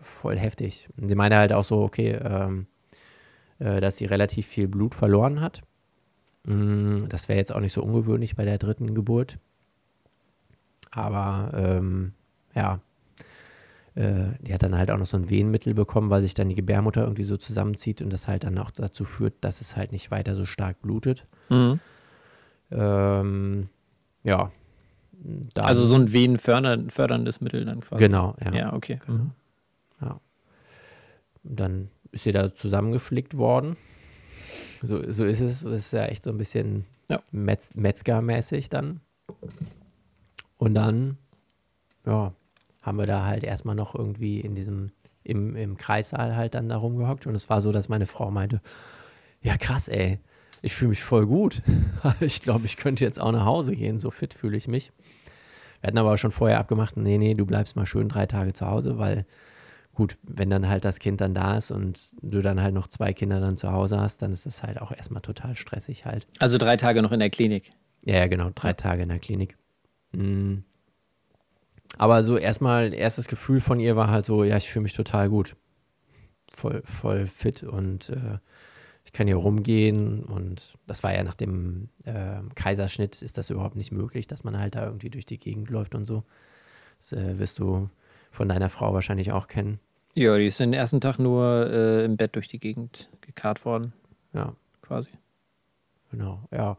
[0.02, 0.90] Voll heftig.
[1.00, 2.68] Und sie meinte halt auch so, okay, ähm,
[3.60, 5.62] äh, dass sie relativ viel Blut verloren hat.
[6.44, 9.38] Mm, Das wäre jetzt auch nicht so ungewöhnlich bei der dritten Geburt.
[10.92, 12.14] Aber ähm,
[12.56, 12.80] ja,
[13.96, 16.56] äh, die hat dann halt auch noch so ein Wehenmittel bekommen, weil sich dann die
[16.56, 20.12] Gebärmutter irgendwie so zusammenzieht und das halt dann auch dazu führt, dass es halt nicht
[20.12, 21.26] weiter so stark blutet.
[21.50, 21.80] Mhm.
[22.72, 23.70] Ähm,
[24.24, 24.52] ja,
[25.54, 28.04] da Also so ein venenförderndes Mittel dann quasi.
[28.04, 28.54] Genau, ja.
[28.54, 29.00] Ja, okay.
[29.06, 29.32] Genau.
[31.50, 33.78] Dann ist sie da zusammengeflickt worden.
[34.84, 35.62] So, so ist es.
[35.64, 37.22] Das ist ja echt so ein bisschen Ja.
[37.32, 39.00] Metz, Metzger-mäßig dann.
[40.58, 41.18] Und dann,
[42.06, 42.34] ja,
[42.82, 44.92] haben wir da halt erstmal noch irgendwie in diesem,
[45.24, 47.28] im, im Kreissaal halt dann da rumgehockt.
[47.28, 48.62] Und es war so, dass meine Frau meinte,
[49.42, 50.20] ja krass, ey,
[50.62, 51.62] ich fühle mich voll gut.
[52.20, 54.92] ich glaube, ich könnte jetzt auch nach Hause gehen, so fit fühle ich mich.
[55.82, 58.68] Wir hatten aber schon vorher abgemacht, nee, nee, du bleibst mal schön drei Tage zu
[58.68, 59.26] Hause, weil
[59.94, 63.14] gut, wenn dann halt das Kind dann da ist und du dann halt noch zwei
[63.14, 66.28] Kinder dann zu Hause hast, dann ist das halt auch erstmal total stressig halt.
[66.40, 67.74] Also drei Tage noch in der Klinik.
[68.06, 69.58] Ja, ja, genau, drei Tage in der Klinik.
[70.12, 70.58] Mm.
[71.98, 75.30] Aber so erstmal, erstes Gefühl von ihr war halt so, ja, ich fühle mich total
[75.30, 75.56] gut.
[76.54, 78.38] Voll, voll fit und äh,
[79.08, 83.78] ich kann hier rumgehen und das war ja nach dem äh, Kaiserschnitt ist das überhaupt
[83.78, 86.26] nicht möglich, dass man halt da irgendwie durch die Gegend läuft und so.
[87.00, 87.90] Das äh, wirst du
[88.32, 89.80] von deiner Frau wahrscheinlich auch kennen.
[90.14, 93.94] Ja, die ist den ersten Tag nur äh, im Bett durch die Gegend gekarrt worden,
[94.34, 95.10] Ja, quasi.
[96.12, 96.76] genau, ja.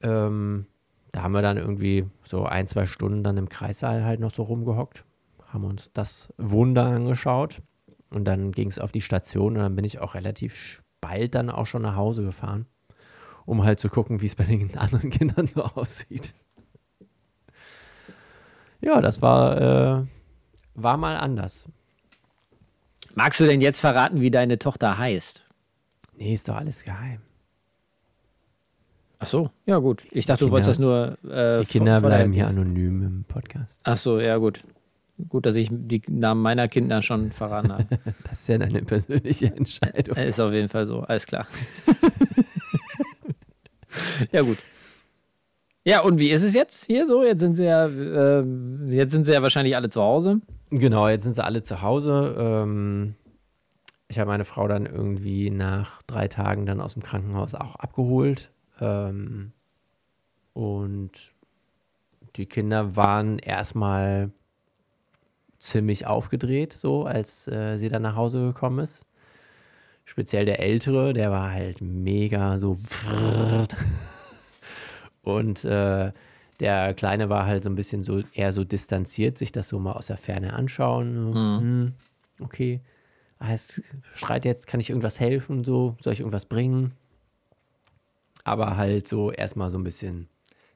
[0.00, 0.64] Ähm,
[1.12, 4.44] da haben wir dann irgendwie so ein, zwei Stunden dann im Kreissaal halt noch so
[4.44, 5.04] rumgehockt,
[5.48, 7.60] haben uns das Wunder angeschaut
[8.08, 11.50] und dann ging es auf die Station und dann bin ich auch relativ bald dann
[11.50, 12.66] auch schon nach Hause gefahren,
[13.46, 16.34] um halt zu gucken, wie es bei den anderen Kindern so aussieht.
[18.80, 20.06] Ja, das war, äh,
[20.74, 21.66] war mal anders.
[23.14, 25.42] Magst du denn jetzt verraten, wie deine Tochter heißt?
[26.16, 27.20] Nee, ist doch alles geheim.
[29.18, 30.06] Ach so, ja gut.
[30.12, 31.18] Ich dachte, du Kinder- wolltest das nur.
[31.30, 33.80] Äh, Die Kinder bleiben hier anonym im Podcast.
[33.84, 34.62] Ach so, ja gut.
[35.28, 37.84] Gut, dass ich die Namen meiner Kinder schon verraten habe.
[38.28, 40.16] Das ist ja deine persönliche Entscheidung.
[40.16, 41.46] Äh, Ist auf jeden Fall so, alles klar.
[44.32, 44.58] ja, gut.
[45.84, 47.24] Ja, und wie ist es jetzt hier so?
[47.24, 50.40] Jetzt sind sie ja, ähm, jetzt sind sie ja wahrscheinlich alle zu Hause.
[50.70, 52.36] Genau, jetzt sind sie alle zu Hause.
[52.38, 53.14] Ähm,
[54.08, 58.50] ich habe meine Frau dann irgendwie nach drei Tagen dann aus dem Krankenhaus auch abgeholt.
[58.80, 59.52] Ähm,
[60.52, 61.12] und
[62.36, 64.30] die Kinder waren erstmal
[65.60, 69.04] ziemlich aufgedreht, so als äh, sie dann nach Hause gekommen ist.
[70.04, 72.76] Speziell der Ältere, der war halt mega so.
[75.22, 76.12] Und äh,
[76.58, 79.92] der Kleine war halt so ein bisschen so eher so distanziert, sich das so mal
[79.92, 81.14] aus der Ferne anschauen.
[81.14, 81.92] So, hm,
[82.40, 82.80] okay,
[83.38, 83.82] ah, es
[84.14, 85.64] schreit jetzt, kann ich irgendwas helfen?
[85.64, 86.92] So, soll ich irgendwas bringen?
[88.44, 90.28] Aber halt so erstmal so ein bisschen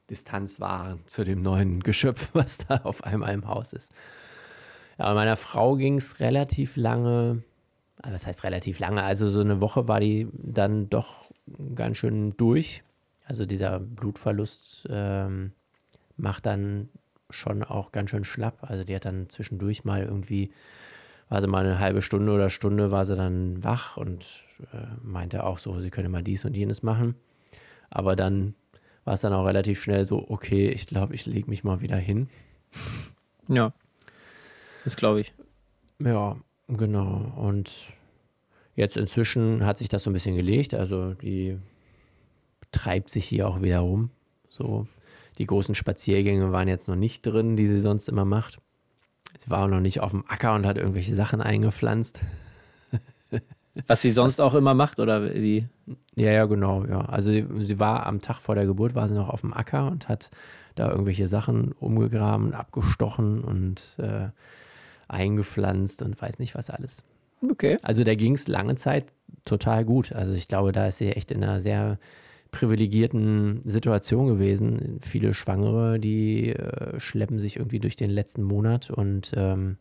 [0.09, 3.93] Distanz wahren zu dem neuen Geschöpf, was da auf einmal im Haus ist.
[4.97, 7.43] Ja, meiner Frau ging es relativ lange,
[8.01, 9.03] also was heißt relativ lange?
[9.03, 11.31] Also so eine Woche war die dann doch
[11.75, 12.83] ganz schön durch.
[13.25, 15.51] Also dieser Blutverlust ähm,
[16.17, 16.89] macht dann
[17.29, 18.59] schon auch ganz schön schlapp.
[18.61, 20.51] Also die hat dann zwischendurch mal irgendwie,
[21.29, 25.43] war sie mal eine halbe Stunde oder Stunde, war sie dann wach und äh, meinte
[25.43, 27.15] auch so, sie könne mal dies und jenes machen.
[27.89, 28.55] Aber dann
[29.03, 31.97] war es dann auch relativ schnell so, okay, ich glaube, ich lege mich mal wieder
[31.97, 32.29] hin.
[33.47, 33.73] Ja.
[34.85, 35.33] Das glaube ich.
[35.99, 37.33] Ja, genau.
[37.35, 37.91] Und
[38.75, 40.73] jetzt inzwischen hat sich das so ein bisschen gelegt.
[40.73, 41.57] Also die
[42.71, 44.11] treibt sich hier auch wieder rum.
[44.47, 44.87] So,
[45.37, 48.59] die großen Spaziergänge waren jetzt noch nicht drin, die sie sonst immer macht.
[49.39, 52.19] Sie war auch noch nicht auf dem Acker und hat irgendwelche Sachen eingepflanzt.
[53.87, 55.67] Was sie sonst auch immer macht, oder wie?
[56.15, 57.01] Ja, ja, genau, ja.
[57.01, 59.91] Also sie, sie war am Tag vor der Geburt, war sie noch auf dem Acker
[59.91, 60.31] und hat
[60.75, 64.29] da irgendwelche Sachen umgegraben, abgestochen und äh,
[65.07, 67.03] eingepflanzt und weiß nicht was alles.
[67.41, 67.77] Okay.
[67.83, 69.05] Also da ging es lange Zeit
[69.43, 70.11] total gut.
[70.11, 71.99] Also ich glaube, da ist sie echt in einer sehr
[72.51, 74.99] privilegierten Situation gewesen.
[75.01, 79.77] Viele Schwangere, die äh, schleppen sich irgendwie durch den letzten Monat und ähm,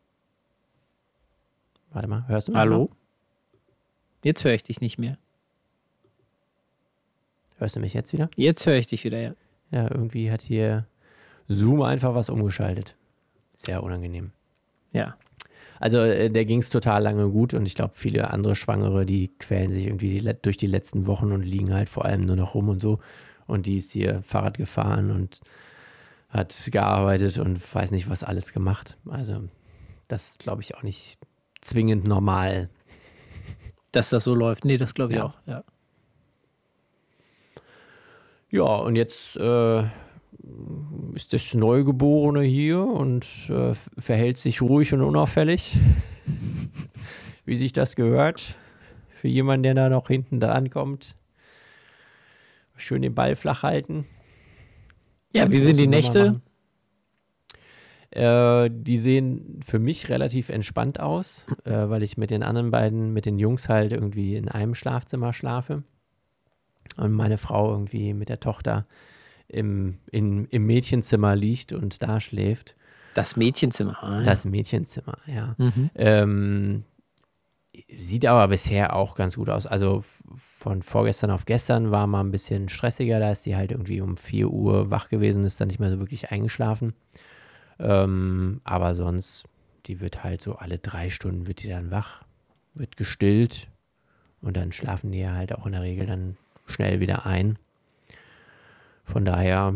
[1.93, 2.79] warte mal, hörst du mich Hallo?
[2.79, 2.97] noch?
[4.25, 5.19] Jetzt höre ich dich nicht mehr.
[7.59, 8.29] Hörst du mich jetzt wieder?
[8.37, 9.35] Jetzt höre ich dich wieder, ja.
[9.71, 10.87] Ja, irgendwie hat hier
[11.49, 12.97] Zoom einfach was umgeschaltet.
[13.55, 14.33] Sehr unangenehm.
[14.95, 15.17] Ja.
[15.81, 19.37] Also äh, der ging es total lange gut und ich glaube, viele andere Schwangere, die
[19.39, 22.55] quälen sich irgendwie die, durch die letzten Wochen und liegen halt vor allem nur noch
[22.55, 23.01] rum und so.
[23.47, 25.41] Und die ist hier Fahrrad gefahren und
[26.31, 28.97] hat gearbeitet und weiß nicht, was alles gemacht.
[29.11, 29.43] Also
[30.09, 31.19] das ist, glaube ich, auch nicht
[31.61, 32.71] zwingend normal.
[33.93, 34.65] Dass das so läuft.
[34.65, 35.25] Nee, das glaube ich Ja.
[35.27, 35.35] auch.
[35.47, 35.65] Ja.
[38.51, 39.85] Ja, und jetzt äh,
[41.15, 45.79] ist das Neugeborene hier und äh, verhält sich ruhig und unauffällig,
[47.45, 48.57] wie sich das gehört.
[49.11, 51.17] Für jemanden, der da noch hinten dran kommt.
[52.77, 54.07] Schön den Ball flach halten.
[55.33, 56.41] Ja, wie sind die Nächte?
[58.11, 63.13] Äh, die sehen für mich relativ entspannt aus, äh, weil ich mit den anderen beiden,
[63.13, 65.83] mit den Jungs halt irgendwie in einem Schlafzimmer schlafe.
[66.97, 68.87] Und meine Frau irgendwie mit der Tochter
[69.49, 72.77] im, in, im Mädchenzimmer liegt und da schläft.
[73.15, 74.03] Das Mädchenzimmer.
[74.03, 74.25] Ah, ja.
[74.25, 75.55] Das Mädchenzimmer, ja.
[75.59, 75.91] Mhm.
[75.95, 76.85] Ähm,
[77.97, 79.67] sieht aber bisher auch ganz gut aus.
[79.67, 80.03] Also
[80.37, 83.21] von vorgestern auf gestern war mal ein bisschen stressiger.
[83.21, 85.99] Da ist sie halt irgendwie um 4 Uhr wach gewesen, ist dann nicht mehr so
[85.99, 86.95] wirklich eingeschlafen.
[87.79, 89.45] Ähm, aber sonst,
[89.87, 92.23] die wird halt so alle drei Stunden wird die dann wach,
[92.75, 93.69] wird gestillt
[94.41, 97.59] und dann schlafen die ja halt auch in der Regel dann schnell wieder ein.
[99.05, 99.75] Von daher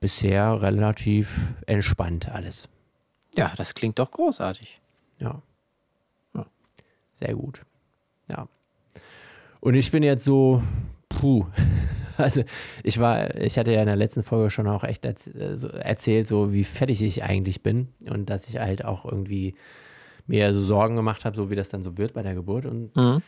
[0.00, 2.68] bisher relativ entspannt alles.
[3.36, 4.80] ja, das klingt doch großartig.
[5.18, 5.42] Ja.
[6.34, 6.46] Ja.
[7.12, 7.62] Sehr gut.
[8.30, 8.48] Ja.
[9.60, 10.62] Und ich bin jetzt so,
[11.08, 11.46] puh.
[12.16, 12.44] Also
[12.84, 15.14] ich war, ich hatte ja in der letzten Folge schon auch echt äh,
[15.80, 19.56] erzählt, so wie fertig ich eigentlich bin und dass ich halt auch irgendwie
[20.28, 22.66] mir so Sorgen gemacht habe, so wie das dann so wird bei der Geburt.
[22.66, 23.20] Und Mhm.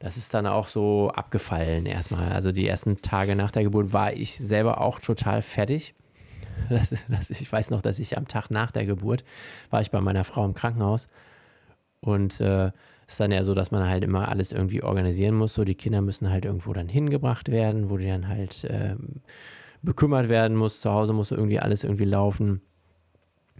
[0.00, 2.32] Das ist dann auch so abgefallen erstmal.
[2.32, 5.94] Also die ersten Tage nach der Geburt war ich selber auch total fertig.
[6.68, 9.24] Das, das, ich weiß noch, dass ich am Tag nach der Geburt
[9.70, 11.08] war ich bei meiner Frau im Krankenhaus
[12.00, 12.70] und äh,
[13.08, 15.54] ist dann ja so, dass man halt immer alles irgendwie organisieren muss.
[15.54, 19.22] So die Kinder müssen halt irgendwo dann hingebracht werden, wo die dann halt ähm,
[19.80, 20.82] bekümmert werden muss.
[20.82, 22.60] Zu Hause muss irgendwie alles irgendwie laufen.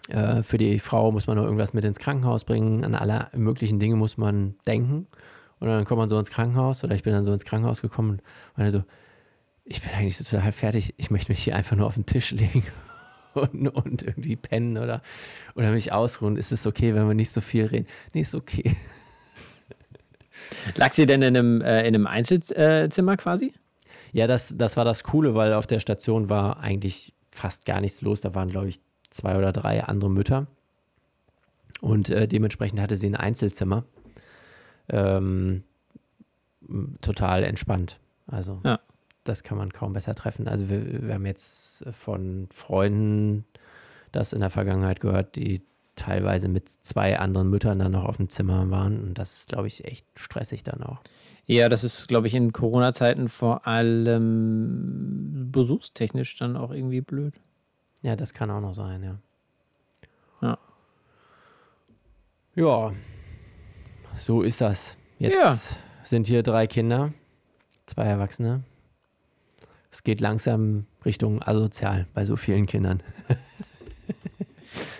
[0.09, 2.85] Äh, für die Frau muss man noch irgendwas mit ins Krankenhaus bringen.
[2.85, 5.07] An alle möglichen Dinge muss man denken.
[5.61, 8.21] Und dann kommt man so ins Krankenhaus oder ich bin dann so ins Krankenhaus gekommen
[8.57, 8.83] und war so,
[9.65, 10.95] ich bin eigentlich total fertig.
[10.97, 12.65] Ich möchte mich hier einfach nur auf den Tisch legen
[13.35, 15.03] und, und irgendwie pennen oder,
[15.55, 16.37] oder mich ausruhen.
[16.37, 17.87] Ist es okay, wenn wir nicht so viel reden?
[18.15, 18.75] Nee, ist okay.
[20.77, 23.53] Lag sie denn in einem, äh, in einem Einzelzimmer quasi?
[24.13, 28.01] Ja, das, das war das Coole, weil auf der Station war eigentlich fast gar nichts
[28.03, 28.21] los.
[28.23, 30.47] Da waren, glaube ich, zwei oder drei andere Mütter.
[31.81, 33.85] Und äh, dementsprechend hatte sie ein Einzelzimmer.
[34.91, 35.63] Ähm,
[37.01, 37.99] total entspannt.
[38.27, 38.81] Also, Ja.
[39.25, 40.47] das kann man kaum besser treffen.
[40.49, 43.45] Also, wir, wir haben jetzt von Freunden
[44.13, 45.63] das in der Vergangenheit gehört, die
[45.97, 49.01] teilweise mit zwei anderen Müttern dann noch auf dem Zimmer waren.
[49.03, 51.01] Und das ist, glaube ich, echt stressig dann auch.
[51.47, 57.35] Ja, das ist, glaube ich, in Corona-Zeiten vor allem besuchstechnisch dann auch irgendwie blöd.
[58.03, 59.19] Ja, das kann auch noch sein, ja.
[60.43, 60.59] Ja.
[62.55, 62.93] Ja,
[64.21, 64.97] so ist das.
[65.19, 67.13] Jetzt sind hier drei Kinder,
[67.87, 68.63] zwei Erwachsene.
[69.91, 73.03] Es geht langsam Richtung asozial bei so vielen Kindern.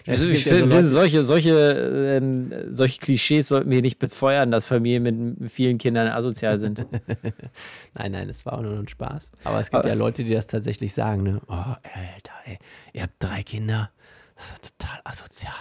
[0.07, 4.51] Also ich ja so finde, Leute- solche, solche, ähm, solche Klischees sollten wir nicht befeuern,
[4.51, 6.85] dass Familien mit vielen Kindern asozial sind.
[7.95, 9.31] Nein, nein, es war auch nur ein Spaß.
[9.45, 11.41] Aber es gibt Aber- ja Leute, die das tatsächlich sagen, ne?
[11.47, 12.59] Oh, Alter, ey,
[12.93, 13.91] ihr habt drei Kinder.
[14.37, 15.53] Das ist total asozial.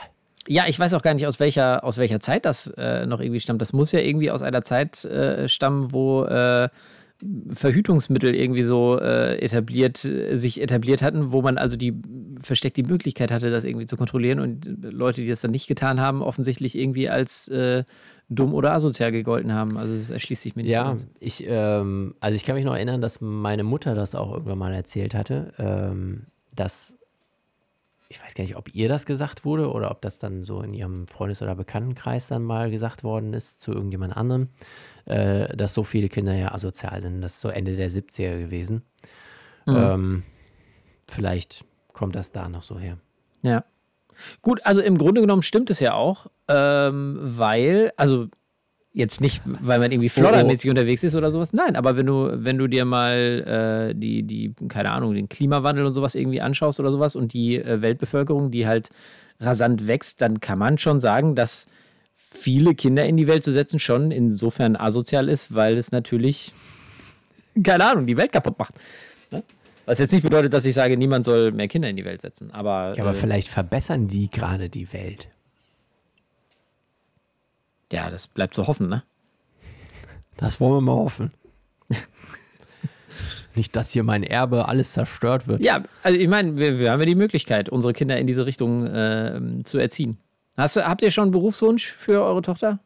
[0.47, 3.39] Ja, ich weiß auch gar nicht, aus welcher, aus welcher Zeit das äh, noch irgendwie
[3.39, 3.61] stammt.
[3.61, 6.69] Das muss ja irgendwie aus einer Zeit äh, stammen, wo äh,
[7.51, 11.93] Verhütungsmittel irgendwie so äh, etabliert, sich etabliert hatten, wo man also die
[12.41, 15.99] versteckt die Möglichkeit hatte, das irgendwie zu kontrollieren und Leute, die das dann nicht getan
[15.99, 17.83] haben, offensichtlich irgendwie als äh,
[18.29, 19.77] dumm oder asozial gegolten haben.
[19.77, 21.07] Also das erschließt sich mir nicht so Ja, ganz.
[21.19, 24.73] ich, ähm, also ich kann mich noch erinnern, dass meine Mutter das auch irgendwann mal
[24.73, 26.95] erzählt hatte, ähm, dass
[28.09, 30.73] ich weiß gar nicht, ob ihr das gesagt wurde oder ob das dann so in
[30.73, 34.49] ihrem Freundes- oder Bekanntenkreis dann mal gesagt worden ist zu irgendjemand anderem,
[35.05, 37.21] äh, dass so viele Kinder ja asozial sind.
[37.21, 38.81] Das ist so Ende der 70er gewesen.
[39.67, 39.75] Mhm.
[39.75, 40.23] Ähm,
[41.07, 42.97] vielleicht kommt das da noch so her.
[43.43, 43.63] Ja.
[44.41, 48.27] Gut, also im Grunde genommen stimmt es ja auch, ähm, weil, also
[48.99, 51.53] jetzt nicht, weil man irgendwie floddermäßig unterwegs ist oder sowas.
[51.53, 55.85] Nein, aber wenn du, wenn du dir mal äh, die, die, keine Ahnung, den Klimawandel
[55.85, 58.89] und sowas irgendwie anschaust oder sowas und die äh, Weltbevölkerung, die halt
[59.39, 61.65] rasant wächst, dann kann man schon sagen, dass
[62.13, 66.53] viele Kinder in die Welt zu setzen schon insofern asozial ist, weil es natürlich,
[67.63, 68.75] keine Ahnung, die Welt kaputt macht.
[69.31, 69.43] Ne?
[69.85, 72.51] Was jetzt nicht bedeutet, dass ich sage, niemand soll mehr Kinder in die Welt setzen.
[72.51, 75.29] Aber, Ja, aber äh, vielleicht verbessern die gerade die Welt.
[77.91, 79.03] Ja, das bleibt zu hoffen, ne?
[80.37, 81.31] Das wollen wir mal hoffen.
[83.55, 85.63] Nicht, dass hier mein Erbe alles zerstört wird.
[85.63, 88.87] Ja, also ich meine, wir, wir haben ja die Möglichkeit, unsere Kinder in diese Richtung
[88.93, 90.17] ähm, zu erziehen.
[90.55, 92.79] Hast du, habt ihr schon einen Berufswunsch für eure Tochter?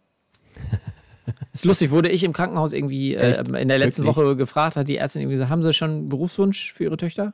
[1.53, 4.25] ist lustig, wurde ich im Krankenhaus irgendwie äh, in der letzten Wirklich?
[4.25, 7.33] Woche gefragt, hat die Ärztin irgendwie gesagt, haben sie schon einen Berufswunsch für ihre Töchter?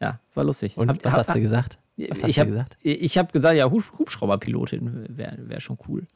[0.00, 0.76] Ja, war lustig.
[0.76, 1.78] Und Hab- was hab- hast du gesagt?
[1.98, 2.76] Was hast ich du habe gesagt?
[2.82, 6.06] ich hab gesagt, ja, Hub- Hubschrauberpilotin wäre wär schon cool.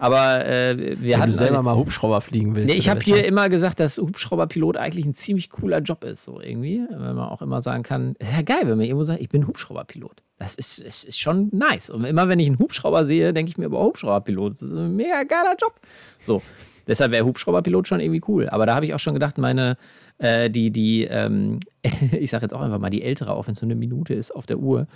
[0.00, 2.68] Aber äh, wir Wenn hatten du selber mal Hubschrauber fliegen willst.
[2.68, 6.40] Nee, ich habe hier immer gesagt, dass Hubschrauberpilot eigentlich ein ziemlich cooler Job ist, so
[6.40, 6.82] irgendwie.
[6.88, 9.46] Wenn man auch immer sagen kann, ist ja geil, wenn man irgendwo sagt, ich bin
[9.46, 10.22] Hubschrauberpilot.
[10.38, 11.90] Das ist, ist, ist schon nice.
[11.90, 14.54] Und immer wenn ich einen Hubschrauber sehe, denke ich mir über Hubschrauberpilot.
[14.54, 15.74] Das ist ein mega geiler Job.
[16.22, 16.40] So.
[16.86, 18.48] Deshalb wäre Hubschrauberpilot schon irgendwie cool.
[18.48, 19.76] Aber da habe ich auch schon gedacht, meine,
[20.20, 21.60] äh, die, die, ähm,
[22.12, 24.30] ich sage jetzt auch einfach mal die ältere, auch wenn es nur eine Minute ist
[24.30, 24.86] auf der Uhr,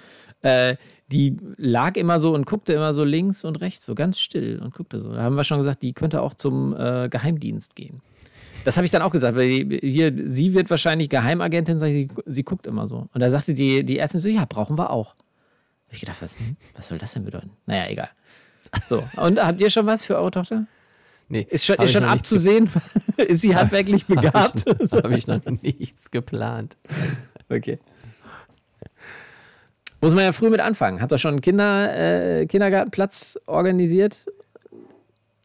[0.43, 0.77] äh,
[1.09, 4.75] die lag immer so und guckte immer so links und rechts, so ganz still und
[4.75, 5.13] guckte so.
[5.13, 8.01] Da haben wir schon gesagt, die könnte auch zum äh, Geheimdienst gehen.
[8.65, 11.95] Das habe ich dann auch gesagt, weil die, hier, sie wird wahrscheinlich Geheimagentin, sag ich,
[11.95, 13.09] sie, sie guckt immer so.
[13.13, 15.15] Und da sagte die, die Ärztin so, ja, brauchen wir auch.
[15.87, 17.51] Hab ich gedacht, was, hm, was soll das denn bedeuten?
[17.67, 18.09] Naja, egal.
[18.89, 20.67] So, und habt ihr schon was für eure Tochter?
[21.29, 22.71] Nee, Ist schon, ist schon abzusehen?
[23.17, 24.67] ist sie handwerklich begabt?
[24.67, 26.77] Habe ich, hab ich noch nichts geplant.
[27.49, 27.79] Okay.
[30.01, 31.01] Muss man ja früh mit anfangen.
[31.01, 34.27] Habt ihr schon einen Kinder, äh, Kindergartenplatz organisiert?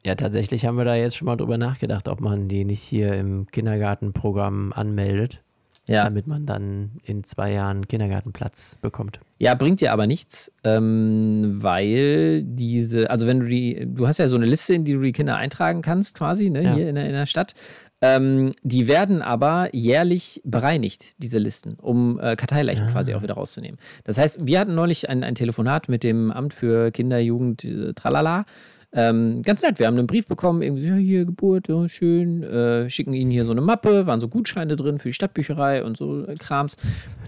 [0.05, 3.13] Ja, tatsächlich haben wir da jetzt schon mal drüber nachgedacht, ob man die nicht hier
[3.13, 5.41] im Kindergartenprogramm anmeldet,
[5.89, 6.03] Ja.
[6.05, 9.19] damit man dann in zwei Jahren Kindergartenplatz bekommt.
[9.39, 14.27] Ja, bringt dir aber nichts, ähm, weil diese, also wenn du die, du hast ja
[14.27, 16.73] so eine Liste, in die du die Kinder eintragen kannst, quasi, ne, Ja.
[16.75, 17.53] hier in der, in der Stadt.
[18.01, 23.77] Ähm, die werden aber jährlich bereinigt, diese Listen, um äh, Karteileichen quasi auch wieder rauszunehmen.
[24.05, 27.93] Das heißt, wir hatten neulich ein, ein Telefonat mit dem Amt für Kinder, Jugend, äh,
[27.93, 28.45] tralala.
[28.91, 32.41] Ähm, ganz nett, wir haben einen Brief bekommen, irgendwie, so, ja, hier Geburt, ja, schön,
[32.41, 35.95] äh, schicken ihnen hier so eine Mappe, waren so Gutscheine drin für die Stadtbücherei und
[35.95, 36.75] so äh, Krams.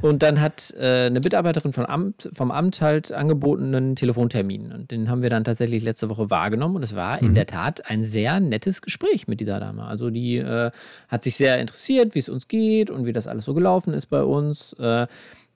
[0.02, 4.72] Und dann hat äh, eine Mitarbeiterin vom Amt, vom Amt halt angeboten einen Telefontermin.
[4.72, 6.78] Und den haben wir dann tatsächlich letzte Woche wahrgenommen.
[6.78, 9.84] Und es war in der Tat ein sehr nettes Gespräch mit dieser Dame.
[9.84, 10.72] Also die äh,
[11.10, 14.08] hat sich sehr interessiert, wie es uns geht und wie das alles so gelaufen ist
[14.08, 14.76] bei uns.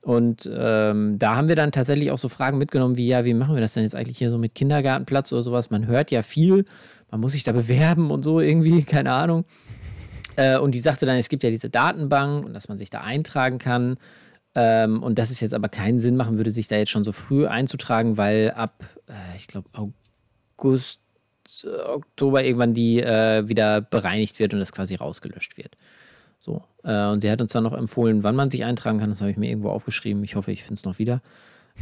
[0.06, 3.56] Und ähm, da haben wir dann tatsächlich auch so Fragen mitgenommen, wie, ja, wie machen
[3.56, 5.70] wir das denn jetzt eigentlich hier so mit Kindergartenplatz oder sowas?
[5.70, 6.64] Man hört ja viel,
[7.10, 9.46] man muss sich da bewerben und so irgendwie, keine Ahnung.
[10.36, 13.00] Äh, und die sagte dann, es gibt ja diese Datenbank und dass man sich da
[13.00, 13.96] eintragen kann.
[14.54, 17.10] Ähm, und dass es jetzt aber keinen Sinn machen würde, sich da jetzt schon so
[17.10, 21.00] früh einzutragen, weil ab, äh, ich glaube, August,
[21.64, 25.76] Oktober irgendwann die äh, wieder bereinigt wird und das quasi rausgelöscht wird.
[26.46, 26.62] So.
[26.84, 29.10] Äh, und sie hat uns dann noch empfohlen, wann man sich eintragen kann.
[29.10, 30.22] Das habe ich mir irgendwo aufgeschrieben.
[30.22, 31.20] Ich hoffe, ich finde es noch wieder.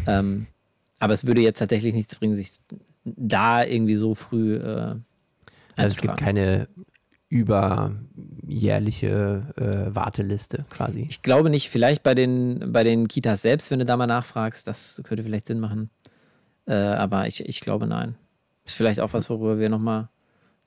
[0.07, 0.47] Ähm,
[0.99, 2.61] aber es würde jetzt tatsächlich nichts bringen, sich
[3.05, 4.95] da irgendwie so früh äh,
[5.77, 6.67] Also es gibt keine
[7.29, 11.07] überjährliche äh, Warteliste quasi.
[11.11, 14.67] Ich glaube nicht, vielleicht bei den, bei den Kitas selbst, wenn du da mal nachfragst,
[14.67, 15.91] das könnte vielleicht Sinn machen.
[16.67, 18.15] Äh, aber ich, ich glaube nein.
[18.65, 20.09] Ist vielleicht auch was, worüber wir nochmal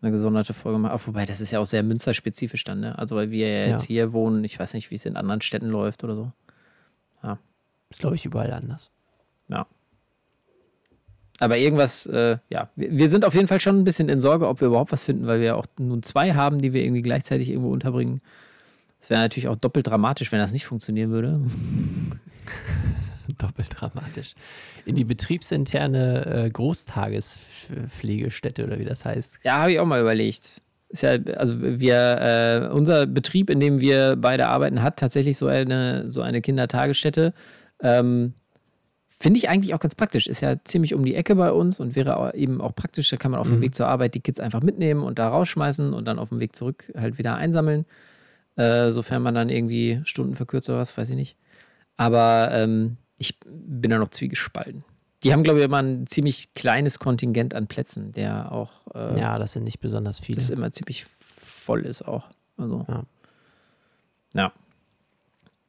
[0.01, 0.91] eine gesonderte Folge machen.
[0.93, 2.97] Auch wobei, das ist ja auch sehr münsterspezifisch dann, ne?
[2.97, 3.87] Also weil wir ja jetzt Ja.
[3.87, 6.31] hier wohnen, ich weiß nicht, wie es in anderen Städten läuft oder so.
[7.89, 8.91] Ist, glaube ich, überall anders.
[9.47, 9.65] Ja.
[11.39, 14.45] Aber irgendwas, äh, ja, wir, wir sind auf jeden Fall schon ein bisschen in Sorge,
[14.45, 17.47] ob wir überhaupt was finden, weil wir auch nun zwei haben, die wir irgendwie gleichzeitig
[17.49, 18.19] irgendwo unterbringen.
[18.99, 21.39] Es wäre natürlich auch doppelt dramatisch, wenn das nicht funktionieren würde.
[23.37, 24.33] Doppelt dramatisch.
[24.85, 29.37] In die betriebsinterne äh, Großtagespflegestätte oder wie das heißt.
[29.43, 30.63] Ja, habe ich auch mal überlegt.
[30.89, 35.47] Ist ja, also wir, äh, unser Betrieb, in dem wir beide arbeiten, hat tatsächlich so
[35.47, 37.33] eine, so eine Kindertagesstätte.
[37.81, 38.33] Ähm,
[39.19, 40.27] Finde ich eigentlich auch ganz praktisch.
[40.27, 43.09] Ist ja ziemlich um die Ecke bei uns und wäre auch eben auch praktisch.
[43.09, 45.91] Da kann man auf dem Weg zur Arbeit die Kids einfach mitnehmen und da rausschmeißen
[45.91, 47.85] und dann auf dem Weg zurück halt wieder einsammeln.
[48.57, 51.35] Äh, sofern man dann irgendwie Stunden verkürzt oder was, weiß ich nicht.
[51.97, 54.83] Aber ähm, ich bin da noch zwiegespalten.
[55.23, 59.39] Die haben, glaube ich, immer ein ziemlich kleines Kontingent an Plätzen, der auch äh, Ja,
[59.39, 60.37] das sind nicht besonders viele.
[60.37, 62.25] das immer ziemlich voll ist auch.
[62.57, 63.03] Also, Ja.
[64.33, 64.53] ja.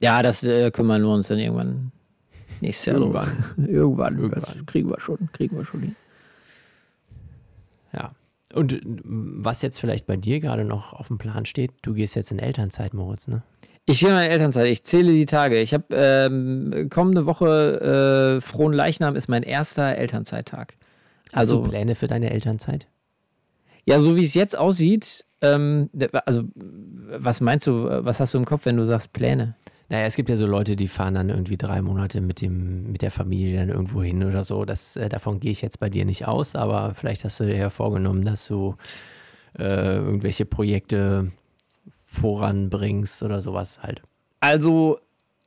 [0.00, 1.90] Ja, das äh, kümmern wir uns dann irgendwann
[2.60, 3.14] nächstes Jahr drum.
[3.56, 4.16] irgendwann.
[4.18, 4.40] Irgendwann.
[4.40, 5.96] Das kriegen wir schon, kriegen wir schon hin.
[7.92, 8.12] Ja.
[8.54, 12.14] Und äh, was jetzt vielleicht bei dir gerade noch auf dem Plan steht, du gehst
[12.14, 13.42] jetzt in Elternzeit, Moritz, ne?
[13.90, 15.58] Ich gehe meine Elternzeit, ich zähle die Tage.
[15.60, 20.74] Ich habe ähm, kommende Woche äh, Frohen Leichnam ist mein erster Elternzeittag.
[21.32, 22.86] Hast Also, du Pläne für deine Elternzeit?
[23.86, 25.88] ja, so wie es jetzt aussieht, ähm,
[26.26, 29.54] also, was meinst du, was hast du im Kopf, wenn du sagst Pläne?
[29.88, 33.00] Naja, es gibt ja so Leute, die fahren dann irgendwie drei Monate mit, dem, mit
[33.00, 34.66] der Familie dann irgendwo hin oder so.
[34.66, 37.56] Das, äh, davon gehe ich jetzt bei dir nicht aus, aber vielleicht hast du dir
[37.56, 38.74] ja vorgenommen, dass du
[39.58, 41.32] äh, irgendwelche Projekte
[42.08, 44.02] voranbringst oder sowas halt.
[44.40, 44.98] Also,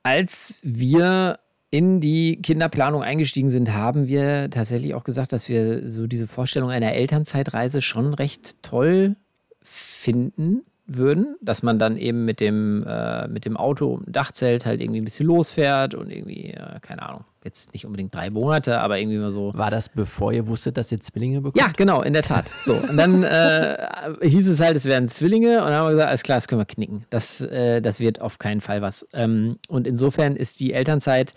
[0.02, 1.38] als wir
[1.70, 6.70] in die Kinderplanung eingestiegen sind, haben wir tatsächlich auch gesagt, dass wir so diese Vorstellung
[6.70, 9.16] einer Elternzeitreise schon recht toll
[9.62, 14.66] finden würden, dass man dann eben mit dem, äh, mit dem Auto und dem Dachzelt
[14.66, 18.80] halt irgendwie ein bisschen losfährt und irgendwie, äh, keine Ahnung, jetzt nicht unbedingt drei Monate,
[18.80, 19.52] aber irgendwie mal so.
[19.54, 21.60] War das bevor ihr wusstet, dass ihr Zwillinge bekommt?
[21.60, 22.46] Ja, genau, in der Tat.
[22.64, 23.76] So, und dann äh,
[24.22, 26.60] hieß es halt, es wären Zwillinge und dann haben wir gesagt, alles klar, das können
[26.60, 27.04] wir knicken.
[27.10, 29.08] Das, äh, das wird auf keinen Fall was.
[29.12, 31.34] Ähm, und insofern ist die Elternzeit,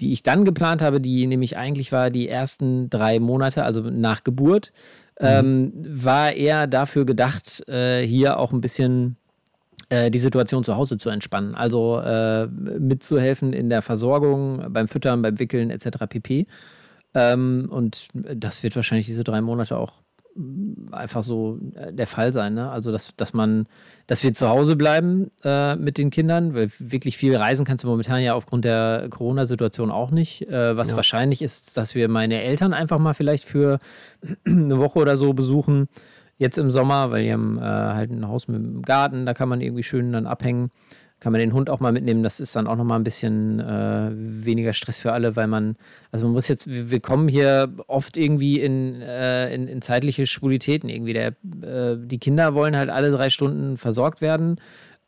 [0.00, 4.24] die ich dann geplant habe, die nämlich eigentlich war die ersten drei Monate, also nach
[4.24, 4.72] Geburt,
[5.18, 9.16] ähm, war eher dafür gedacht, äh, hier auch ein bisschen
[9.88, 11.54] äh, die Situation zu Hause zu entspannen.
[11.54, 16.06] Also äh, mitzuhelfen in der Versorgung, beim Füttern, beim Wickeln etc.
[16.08, 16.46] pp.
[17.14, 20.02] Ähm, und das wird wahrscheinlich diese drei Monate auch
[20.34, 22.54] mm, einfach so äh, der Fall sein.
[22.54, 22.68] Ne?
[22.68, 23.68] Also, dass, dass man,
[24.08, 27.88] dass wir zu Hause bleiben äh, mit den Kindern, weil wirklich viel reisen kannst du
[27.88, 30.48] momentan ja aufgrund der Corona-Situation auch nicht.
[30.48, 30.96] Äh, was ja.
[30.96, 33.78] wahrscheinlich ist, dass wir meine Eltern einfach mal vielleicht für
[34.44, 35.88] eine Woche oder so besuchen
[36.38, 39.48] jetzt im Sommer, weil die haben äh, halt ein Haus mit einem Garten, da kann
[39.48, 40.70] man irgendwie schön dann abhängen.
[41.18, 44.10] Kann man den Hund auch mal mitnehmen, das ist dann auch nochmal ein bisschen äh,
[44.12, 45.76] weniger Stress für alle, weil man,
[46.12, 50.90] also man muss jetzt, wir kommen hier oft irgendwie in, äh, in, in, zeitliche Schwulitäten
[50.90, 51.14] irgendwie.
[51.14, 51.28] Der,
[51.62, 54.60] äh, die Kinder wollen halt alle drei Stunden versorgt werden.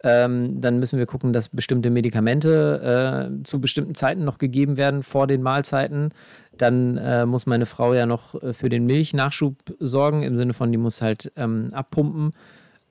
[0.04, 5.02] Ähm, dann müssen wir gucken, dass bestimmte Medikamente äh, zu bestimmten Zeiten noch gegeben werden
[5.02, 6.10] vor den Mahlzeiten.
[6.56, 10.70] Dann äh, muss meine Frau ja noch äh, für den Milchnachschub sorgen, im Sinne von,
[10.70, 12.30] die muss halt ähm, abpumpen.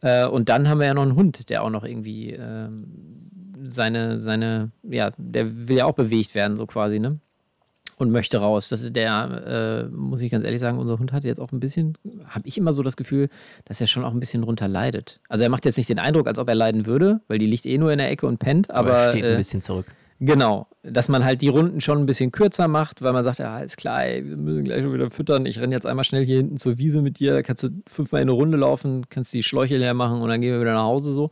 [0.02, 3.30] Äh, und dann haben wir ja noch einen Hund, der auch noch irgendwie ähm,
[3.64, 7.20] seine, seine, ja, der will ja auch bewegt werden, so quasi, ne?
[7.98, 8.70] Und möchte raus.
[8.70, 11.60] Das ist der, äh, muss ich ganz ehrlich sagen, unser Hund hat jetzt auch ein
[11.60, 11.94] bisschen,
[12.28, 13.28] habe ich immer so das Gefühl,
[13.66, 15.20] dass er schon auch ein bisschen drunter leidet.
[15.28, 17.66] Also er macht jetzt nicht den Eindruck, als ob er leiden würde, weil die liegt
[17.66, 19.88] eh nur in der Ecke und pennt, aber, aber er steht ein äh, bisschen zurück.
[20.20, 23.60] Genau, dass man halt die Runden schon ein bisschen kürzer macht, weil man sagt, ja,
[23.60, 25.46] ist klar, ey, wir müssen gleich schon wieder füttern.
[25.46, 28.22] Ich renne jetzt einmal schnell hier hinten zur Wiese mit dir, da kannst du fünfmal
[28.22, 30.86] in eine Runde laufen, kannst die Schläuche leer machen und dann gehen wir wieder nach
[30.86, 31.30] Hause so.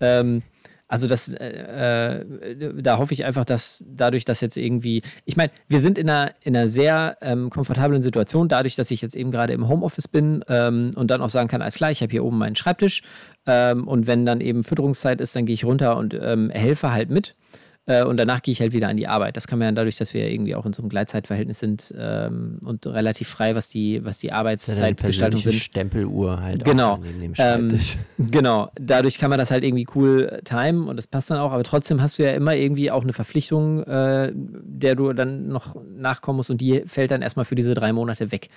[0.00, 0.42] Ähm,
[0.90, 5.52] also das, äh, äh, da hoffe ich einfach, dass dadurch, dass jetzt irgendwie, ich meine,
[5.68, 9.30] wir sind in einer, in einer sehr ähm, komfortablen Situation, dadurch, dass ich jetzt eben
[9.30, 12.24] gerade im Homeoffice bin ähm, und dann auch sagen kann, alles klar, ich habe hier
[12.24, 13.02] oben meinen Schreibtisch
[13.46, 17.08] ähm, und wenn dann eben Fütterungszeit ist, dann gehe ich runter und ähm, helfe halt
[17.08, 17.36] mit.
[17.86, 19.36] Äh, und danach gehe ich halt wieder an die Arbeit.
[19.36, 22.58] Das kann man ja dadurch, dass wir irgendwie auch in so einem Gleitzeitverhältnis sind ähm,
[22.64, 25.54] und relativ frei, was die, was die Arbeitszeitgestaltung sind.
[25.54, 26.98] Stempeluhr halt genau.
[26.98, 27.80] neben dem ähm,
[28.18, 28.70] genau.
[28.78, 31.52] Dadurch kann man das halt irgendwie cool timen und das passt dann auch.
[31.52, 35.74] Aber trotzdem hast du ja immer irgendwie auch eine Verpflichtung, äh, der du dann noch
[35.96, 38.48] nachkommen musst und die fällt dann erstmal für diese drei Monate weg.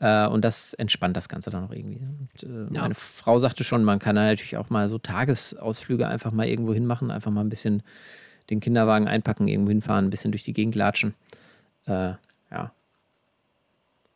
[0.00, 1.96] Uh, und das entspannt das Ganze dann auch irgendwie.
[1.96, 2.82] Und, äh, ja.
[2.82, 6.72] Meine Frau sagte schon, man kann da natürlich auch mal so Tagesausflüge einfach mal irgendwo
[6.72, 7.82] hinmachen, einfach mal ein bisschen
[8.50, 11.14] den Kinderwagen einpacken, irgendwo hinfahren, ein bisschen durch die Gegend latschen.
[11.86, 12.12] Äh,
[12.50, 12.72] ja.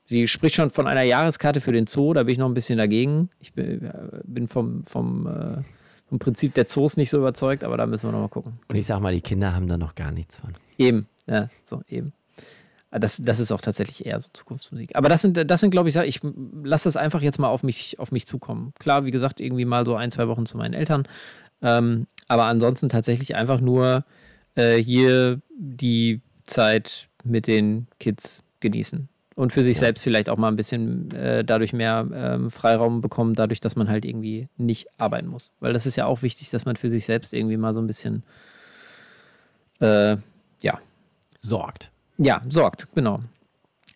[0.07, 2.79] Sie spricht schon von einer Jahreskarte für den Zoo, da bin ich noch ein bisschen
[2.79, 3.31] dagegen.
[3.41, 3.91] Ich bin,
[4.25, 5.63] bin vom, vom, äh,
[6.09, 8.59] vom Prinzip der Zoos nicht so überzeugt, aber da müssen wir noch mal gucken.
[8.69, 10.53] Und ich sag mal, die Kinder haben da noch gar nichts von.
[10.77, 12.13] Eben, ja, so, eben.
[12.91, 14.95] Das, das ist auch tatsächlich eher so Zukunftsmusik.
[14.97, 16.21] Aber das sind, das sind glaube ich, ich
[16.63, 18.75] lasse das einfach jetzt mal auf mich, auf mich zukommen.
[18.79, 21.09] Klar, wie gesagt, irgendwie mal so ein, zwei Wochen zu meinen Eltern.
[21.63, 24.05] Ähm, aber ansonsten tatsächlich einfach nur
[24.55, 29.09] äh, hier die Zeit mit den Kids genießen.
[29.35, 29.81] Und für sich ja.
[29.81, 33.89] selbst vielleicht auch mal ein bisschen äh, dadurch mehr ähm, Freiraum bekommen, dadurch, dass man
[33.89, 35.53] halt irgendwie nicht arbeiten muss.
[35.61, 37.87] Weil das ist ja auch wichtig, dass man für sich selbst irgendwie mal so ein
[37.87, 38.25] bisschen,
[39.81, 40.17] äh,
[40.61, 40.79] ja.
[41.41, 41.91] Sorgt.
[42.19, 43.21] Ja, sorgt, genau.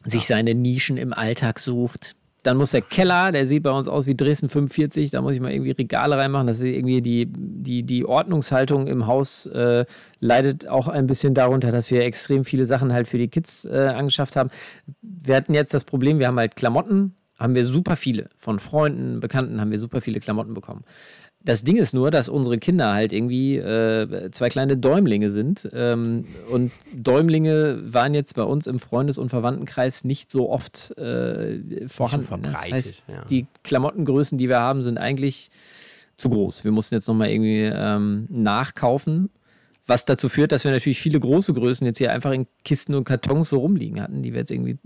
[0.04, 0.36] Sich ja.
[0.36, 2.16] seine Nischen im Alltag sucht.
[2.46, 5.40] Dann muss der Keller, der sieht bei uns aus wie Dresden 45, da muss ich
[5.40, 6.46] mal irgendwie Regale reinmachen.
[6.46, 9.84] Das ist irgendwie die, die, die Ordnungshaltung im Haus äh,
[10.20, 13.88] leidet auch ein bisschen darunter, dass wir extrem viele Sachen halt für die Kids äh,
[13.88, 14.50] angeschafft haben.
[15.02, 18.28] Wir hatten jetzt das Problem, wir haben halt Klamotten, haben wir super viele.
[18.36, 20.84] Von Freunden, Bekannten haben wir super viele Klamotten bekommen.
[21.46, 25.68] Das Ding ist nur, dass unsere Kinder halt irgendwie äh, zwei kleine Däumlinge sind.
[25.72, 31.88] Ähm, und Däumlinge waren jetzt bei uns im Freundes- und Verwandtenkreis nicht so oft äh,
[31.88, 32.42] vorhanden.
[32.42, 33.24] Das heißt, ja.
[33.30, 35.50] die Klamottengrößen, die wir haben, sind eigentlich
[36.16, 36.64] zu groß.
[36.64, 39.30] Wir mussten jetzt nochmal irgendwie ähm, nachkaufen
[39.86, 43.04] was dazu führt, dass wir natürlich viele große Größen jetzt hier einfach in Kisten und
[43.04, 44.78] Kartons so rumliegen hatten, die wir jetzt irgendwie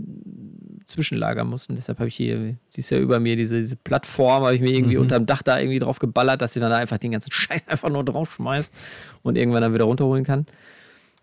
[0.90, 1.74] zwischenlagern mussten.
[1.74, 4.70] Deshalb habe ich hier, siehst du ja über mir, diese, diese Plattform, habe ich mir
[4.70, 5.02] irgendwie mhm.
[5.02, 7.88] unterm Dach da irgendwie drauf geballert, dass sie dann da einfach den ganzen Scheiß einfach
[7.88, 8.74] nur draufschmeißt
[9.22, 10.46] und irgendwann dann wieder runterholen kann.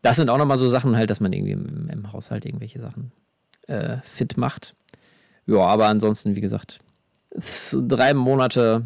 [0.01, 3.11] Das sind auch nochmal so Sachen halt, dass man irgendwie im, im Haushalt irgendwelche Sachen
[3.67, 4.75] äh, fit macht.
[5.45, 6.79] Ja, aber ansonsten, wie gesagt,
[7.71, 8.85] drei Monate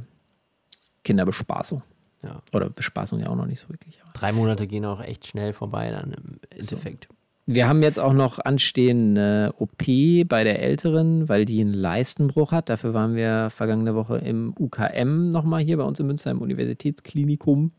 [1.04, 1.82] Kinderbespaßung.
[2.24, 2.42] Ja.
[2.54, 4.00] Oder Bespaßung ja auch noch nicht so wirklich.
[4.14, 7.08] Drei Monate gehen auch echt schnell vorbei dann im Endeffekt.
[7.10, 7.16] So.
[7.48, 9.84] Wir haben jetzt auch noch anstehende OP
[10.28, 12.70] bei der Älteren, weil die einen Leistenbruch hat.
[12.70, 17.72] Dafür waren wir vergangene Woche im UKM nochmal hier bei uns in Münster im Universitätsklinikum.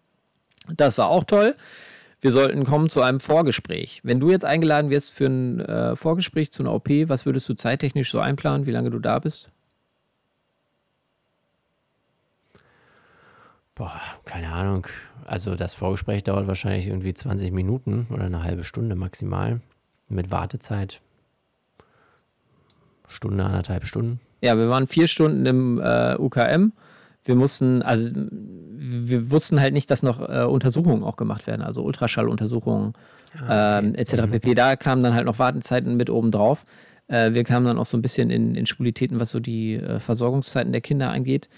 [0.76, 1.54] Das war auch toll.
[2.20, 4.00] wir sollten kommen zu einem Vorgespräch.
[4.04, 7.54] Wenn du jetzt eingeladen wirst für ein äh, Vorgespräch zu einer OP, was würdest du
[7.54, 9.51] zeittechnisch so einplanen, wie lange du da bist?
[13.74, 14.86] Boah, keine Ahnung.
[15.24, 19.60] Also das Vorgespräch dauert wahrscheinlich irgendwie 20 Minuten oder eine halbe Stunde maximal.
[20.08, 21.00] Mit Wartezeit.
[23.08, 24.20] Stunde, anderthalb Stunden.
[24.42, 26.72] Ja, wir waren vier Stunden im äh, UKM.
[27.24, 31.82] Wir mussten, also wir wussten halt nicht, dass noch äh, Untersuchungen auch gemacht werden, also
[31.84, 32.94] Ultraschalluntersuchungen
[33.38, 33.86] ah, okay.
[33.86, 34.22] ähm, etc.
[34.22, 34.30] Mhm.
[34.32, 34.54] pp.
[34.54, 36.64] Da kamen dann halt noch Wartezeiten mit oben drauf.
[37.06, 40.00] Äh, wir kamen dann auch so ein bisschen in, in Schwulitäten, was so die äh,
[40.00, 41.48] Versorgungszeiten der Kinder angeht.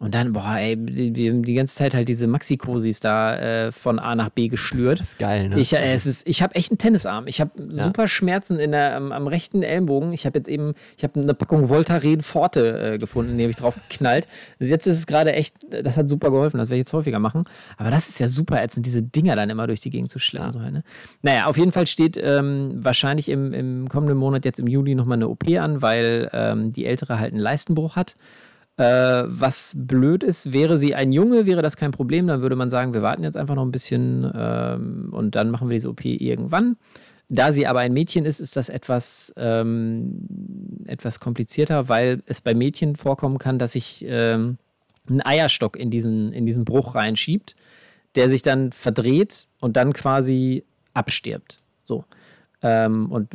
[0.00, 4.00] Und dann, boah, ey, wir haben die ganze Zeit halt diese Maxi-Cosis da äh, von
[4.00, 4.98] A nach B geschlürt.
[4.98, 5.58] Das ist geil, ne?
[5.58, 7.26] Ich, äh, ich habe echt einen Tennisarm.
[7.28, 7.84] Ich habe ja.
[7.84, 10.12] super Schmerzen in der, am, am rechten Ellenbogen.
[10.12, 13.56] Ich habe jetzt eben, ich habe eine Packung Voltaren Forte äh, gefunden, die habe ich
[13.56, 14.26] drauf geknallt.
[14.58, 16.58] Jetzt ist es gerade echt, das hat super geholfen.
[16.58, 17.44] Das werde ich jetzt häufiger machen.
[17.76, 20.48] Aber das ist ja super ätzend, diese Dinger dann immer durch die Gegend zu schleppen.
[20.48, 20.52] Ja.
[20.52, 20.82] So halt, ne?
[21.22, 25.18] Naja, auf jeden Fall steht ähm, wahrscheinlich im, im kommenden Monat, jetzt im Juli, nochmal
[25.18, 28.16] eine OP an, weil ähm, die Ältere halt einen Leistenbruch hat.
[28.76, 32.26] Äh, was blöd ist, wäre sie ein Junge, wäre das kein Problem.
[32.26, 35.68] Dann würde man sagen, wir warten jetzt einfach noch ein bisschen ähm, und dann machen
[35.68, 36.76] wir diese OP irgendwann.
[37.28, 40.26] Da sie aber ein Mädchen ist, ist das etwas, ähm,
[40.86, 44.58] etwas komplizierter, weil es bei Mädchen vorkommen kann, dass sich ähm,
[45.08, 47.54] ein Eierstock in diesen, in diesen Bruch reinschiebt,
[48.14, 51.60] der sich dann verdreht und dann quasi abstirbt.
[51.82, 52.04] So.
[52.62, 53.28] Ähm, und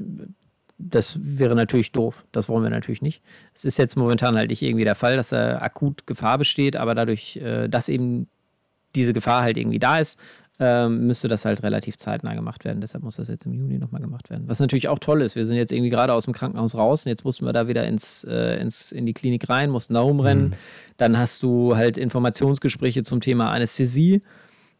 [0.79, 2.25] das wäre natürlich doof.
[2.31, 3.21] Das wollen wir natürlich nicht.
[3.53, 6.95] Es ist jetzt momentan halt nicht irgendwie der Fall, dass da akut Gefahr besteht, aber
[6.95, 8.27] dadurch, äh, dass eben
[8.95, 10.19] diese Gefahr halt irgendwie da ist,
[10.61, 12.81] ähm, müsste das halt relativ zeitnah gemacht werden.
[12.81, 14.47] Deshalb muss das jetzt im Juni nochmal gemacht werden.
[14.47, 15.35] Was natürlich auch toll ist.
[15.35, 17.85] Wir sind jetzt irgendwie gerade aus dem Krankenhaus raus und jetzt mussten wir da wieder
[17.85, 20.49] ins, äh, ins, in die Klinik rein, mussten da rumrennen.
[20.49, 20.53] Mhm.
[20.97, 24.21] Dann hast du halt Informationsgespräche zum Thema Anästhesie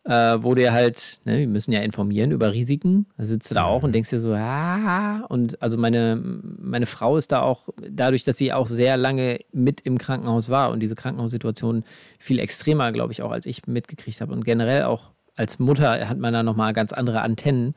[0.06, 3.06] äh, wo dir halt, ne, wir müssen ja informieren über Risiken.
[3.18, 6.22] Da sitzt du da auch und denkst dir so, ah, und also meine,
[6.60, 10.72] meine Frau ist da auch, dadurch, dass sie auch sehr lange mit im Krankenhaus war
[10.72, 11.84] und diese Krankenhaussituation
[12.18, 14.34] viel extremer, glaube ich, auch als ich mitgekriegt habe.
[14.34, 17.76] Und generell auch als Mutter hat man da nochmal ganz andere Antennen.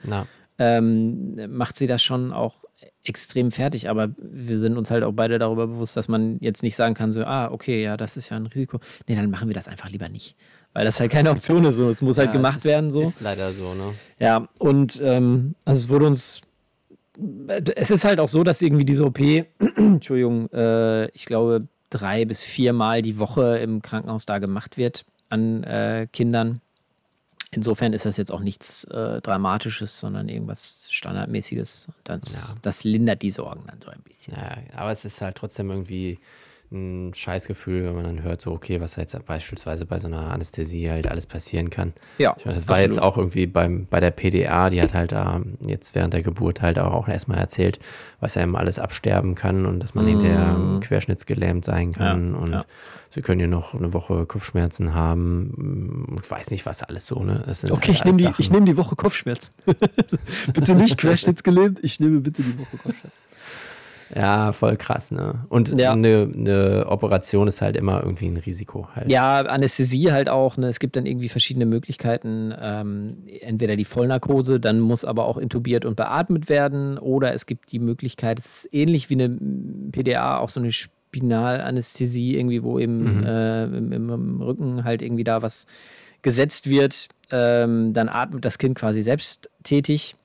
[0.59, 2.62] Ähm, macht sie das schon auch
[3.05, 6.77] extrem fertig, aber wir sind uns halt auch beide darüber bewusst, dass man jetzt nicht
[6.77, 8.79] sagen kann, so, ah, okay, ja, das ist ja ein Risiko.
[9.09, 10.37] Nee, dann machen wir das einfach lieber nicht
[10.73, 11.77] weil das halt keine Option ist.
[11.77, 11.89] So.
[11.89, 12.91] Es muss halt ja, gemacht ist, werden.
[12.91, 13.03] So.
[13.03, 13.95] Ist leider so, ne?
[14.19, 16.41] Ja, und ähm, also es wurde uns.
[17.77, 19.19] Es ist halt auch so, dass irgendwie diese OP,
[19.77, 25.63] Entschuldigung, äh, ich glaube, drei bis viermal die Woche im Krankenhaus da gemacht wird an
[25.63, 26.63] äh, Kindern.
[27.55, 31.89] Insofern ist das jetzt auch nichts äh, Dramatisches, sondern irgendwas Standardmäßiges.
[31.89, 32.41] Und das, ja.
[32.63, 34.35] das lindert die Sorgen dann so ein bisschen.
[34.35, 36.19] Ja, aber es ist halt trotzdem irgendwie
[36.73, 40.91] ein Scheißgefühl, wenn man dann hört, so, okay, was jetzt beispielsweise bei so einer Anästhesie
[40.91, 41.93] halt alles passieren kann.
[42.19, 42.35] Ja.
[42.39, 42.97] Ich meine, das war absolut.
[42.97, 46.63] jetzt auch irgendwie beim, bei der PDA, die hat halt da jetzt während der Geburt
[46.63, 47.79] halt auch erstmal erzählt,
[48.21, 50.09] was eben alles absterben kann und dass man mm.
[50.09, 52.33] hinterher querschnittsgelähmt sein kann.
[52.33, 52.65] Ja, und ja.
[53.13, 56.19] Sie können ja noch eine Woche Kopfschmerzen haben.
[56.23, 57.45] Ich weiß nicht, was alles so, ne?
[57.71, 59.53] okay, ich nehme die, nehm die Woche Kopfschmerzen.
[60.53, 63.23] bitte nicht querschnittsgelähmt, ich nehme bitte die Woche Kopfschmerzen.
[64.15, 65.47] Ja, voll krass, ne?
[65.49, 65.93] Und ja.
[65.93, 69.11] eine, eine, Operation ist halt immer irgendwie ein Risiko halt.
[69.11, 70.69] Ja, Anästhesie halt auch, ne?
[70.69, 72.53] Es gibt dann irgendwie verschiedene Möglichkeiten.
[72.61, 77.73] Ähm, entweder die Vollnarkose, dann muss aber auch intubiert und beatmet werden, oder es gibt
[77.73, 79.39] die Möglichkeit, es ist ähnlich wie eine
[79.93, 80.73] PDA, auch so eine
[81.13, 83.27] Spinalanästhesie, irgendwie, wo eben mhm.
[83.27, 85.67] äh, im, im, Rücken halt irgendwie da was
[86.23, 87.09] gesetzt wird.
[87.31, 90.17] Ähm, dann atmet das Kind quasi selbst tätig.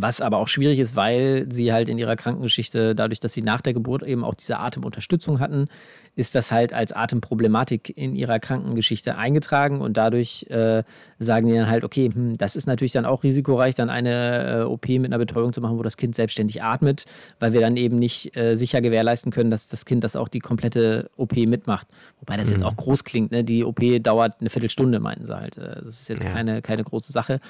[0.00, 3.60] Was aber auch schwierig ist, weil sie halt in ihrer Krankengeschichte, dadurch, dass sie nach
[3.60, 5.66] der Geburt eben auch diese Atemunterstützung hatten,
[6.14, 10.84] ist das halt als Atemproblematik in ihrer Krankengeschichte eingetragen und dadurch äh,
[11.18, 14.62] sagen die dann halt, okay, hm, das ist natürlich dann auch risikoreich, dann eine äh,
[14.62, 17.06] OP mit einer Betäubung zu machen, wo das Kind selbstständig atmet,
[17.40, 20.38] weil wir dann eben nicht äh, sicher gewährleisten können, dass das Kind das auch die
[20.38, 21.88] komplette OP mitmacht.
[22.20, 22.52] Wobei das mhm.
[22.52, 23.42] jetzt auch groß klingt, ne?
[23.42, 25.58] die OP dauert eine Viertelstunde, meinten sie halt.
[25.58, 26.30] Äh, das ist jetzt ja.
[26.30, 27.40] keine, keine große Sache.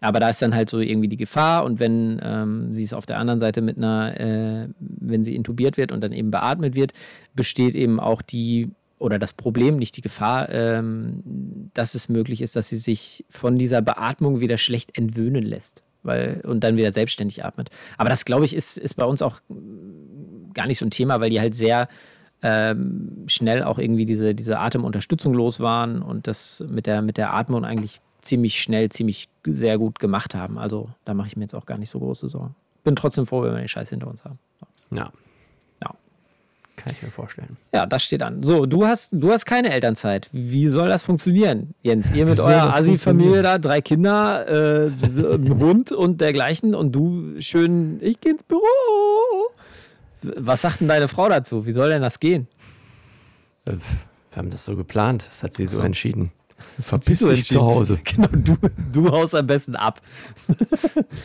[0.00, 3.06] Aber da ist dann halt so irgendwie die Gefahr und wenn ähm, sie es auf
[3.06, 6.92] der anderen Seite mit einer, äh, wenn sie intubiert wird und dann eben beatmet wird,
[7.34, 12.54] besteht eben auch die oder das Problem, nicht die Gefahr, ähm, dass es möglich ist,
[12.54, 17.44] dass sie sich von dieser Beatmung wieder schlecht entwöhnen lässt weil, und dann wieder selbstständig
[17.44, 17.70] atmet.
[17.96, 19.40] Aber das, glaube ich, ist, ist bei uns auch
[20.54, 21.88] gar nicht so ein Thema, weil die halt sehr
[22.42, 27.34] ähm, schnell auch irgendwie diese, diese Atemunterstützung los waren und das mit der, mit der
[27.34, 30.58] Atmung eigentlich ziemlich schnell, ziemlich sehr gut gemacht haben.
[30.58, 32.54] Also da mache ich mir jetzt auch gar nicht so große Sorgen.
[32.84, 34.38] Bin trotzdem froh, wenn wir den Scheiß hinter uns haben.
[34.90, 35.10] Ja.
[35.82, 35.90] Ja.
[36.76, 37.56] Kann ich mir vorstellen.
[37.72, 38.42] Ja, das steht an.
[38.42, 40.28] So, du hast, du hast keine Elternzeit.
[40.32, 42.10] Wie soll das funktionieren, Jens?
[42.12, 47.40] Ihr mit eurer das Assi-Familie da, drei Kinder, äh, ein Hund und dergleichen und du
[47.40, 48.62] schön, ich geh ins Büro.
[50.22, 51.66] Was sagt denn deine Frau dazu?
[51.66, 52.46] Wie soll denn das gehen?
[53.66, 55.26] Äh, Wir haben das so geplant.
[55.26, 55.82] Das hat sie so, so.
[55.82, 56.32] entschieden.
[56.76, 57.98] Das Verpiss sie so dich zu Hause.
[58.04, 58.56] Genau, du,
[58.92, 60.00] du haust am besten ab.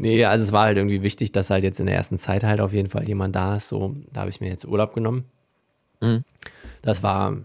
[0.00, 2.60] Nee, also es war halt irgendwie wichtig, dass halt jetzt in der ersten Zeit halt
[2.60, 3.66] auf jeden Fall jemand da ist.
[3.66, 5.24] So, da habe ich mir jetzt Urlaub genommen.
[6.00, 6.22] Mhm.
[6.82, 7.36] Das war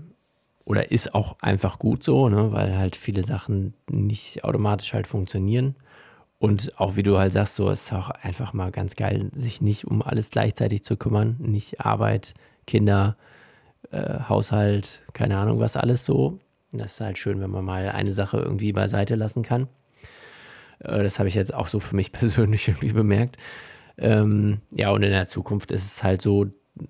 [0.64, 5.76] oder ist auch einfach gut so, ne, weil halt viele Sachen nicht automatisch halt funktionieren.
[6.40, 9.86] Und auch wie du halt sagst, so ist auch einfach mal ganz geil, sich nicht
[9.86, 11.38] um alles gleichzeitig zu kümmern.
[11.40, 12.34] Nicht Arbeit,
[12.68, 13.18] Kinder,
[13.94, 16.39] äh, Haushalt, keine Ahnung was alles so.
[16.72, 19.68] Das ist halt schön, wenn man mal eine Sache irgendwie beiseite lassen kann.
[20.80, 23.38] Äh, Das habe ich jetzt auch so für mich persönlich irgendwie bemerkt.
[23.98, 26.48] Ähm, ja, und in der Zukunft ist es halt so,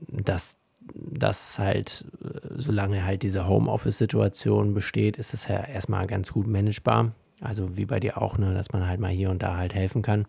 [0.07, 0.55] dass
[0.95, 7.13] dass halt, äh, solange halt diese Homeoffice-Situation besteht, ist es ja erstmal ganz gut managebar.
[7.41, 10.01] Also wie bei dir auch, ne, dass man halt mal hier und da halt helfen
[10.01, 10.25] kann.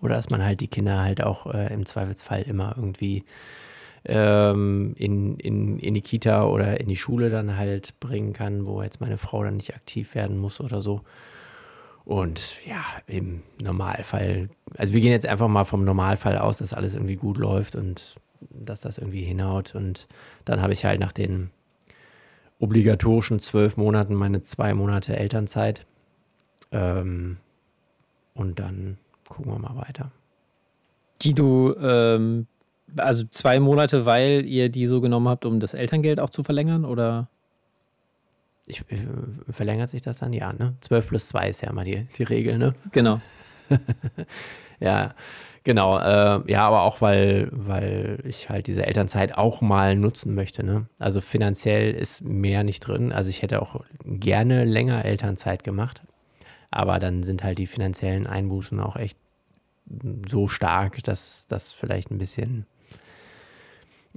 [0.00, 3.24] Oder dass man halt die Kinder halt auch äh, im Zweifelsfall immer irgendwie
[4.06, 8.82] ähm, in, in, in die Kita oder in die Schule dann halt bringen kann, wo
[8.82, 11.02] jetzt meine Frau dann nicht aktiv werden muss oder so.
[12.04, 16.94] Und ja, im Normalfall, also wir gehen jetzt einfach mal vom Normalfall aus, dass alles
[16.94, 18.16] irgendwie gut läuft und
[18.50, 19.74] dass das irgendwie hinhaut.
[19.74, 20.06] Und
[20.44, 21.50] dann habe ich halt nach den
[22.58, 25.86] obligatorischen zwölf Monaten meine zwei Monate Elternzeit.
[26.72, 27.38] Ähm,
[28.34, 28.98] und dann
[29.28, 30.10] gucken wir mal weiter.
[31.22, 32.46] Die du, ähm,
[32.96, 36.84] also zwei Monate, weil ihr die so genommen habt, um das Elterngeld auch zu verlängern,
[36.84, 37.28] oder?
[38.66, 38.96] Ich, äh,
[39.50, 40.32] verlängert sich das dann?
[40.32, 40.74] Ja, ne?
[40.80, 42.74] 12 plus 2 ist ja immer die, die Regel, ne?
[42.92, 43.20] Genau.
[44.80, 45.14] Ja,
[45.62, 45.98] genau.
[45.98, 50.64] Äh, ja, aber auch, weil, weil ich halt diese Elternzeit auch mal nutzen möchte.
[50.64, 50.86] Ne?
[50.98, 53.12] Also finanziell ist mehr nicht drin.
[53.12, 56.02] Also ich hätte auch gerne länger Elternzeit gemacht.
[56.70, 59.18] Aber dann sind halt die finanziellen Einbußen auch echt
[60.26, 62.66] so stark, dass das vielleicht ein bisschen,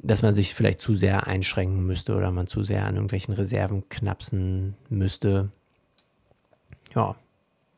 [0.01, 3.89] dass man sich vielleicht zu sehr einschränken müsste oder man zu sehr an irgendwelchen Reserven
[3.89, 5.49] knapsen müsste.
[6.95, 7.15] Ja,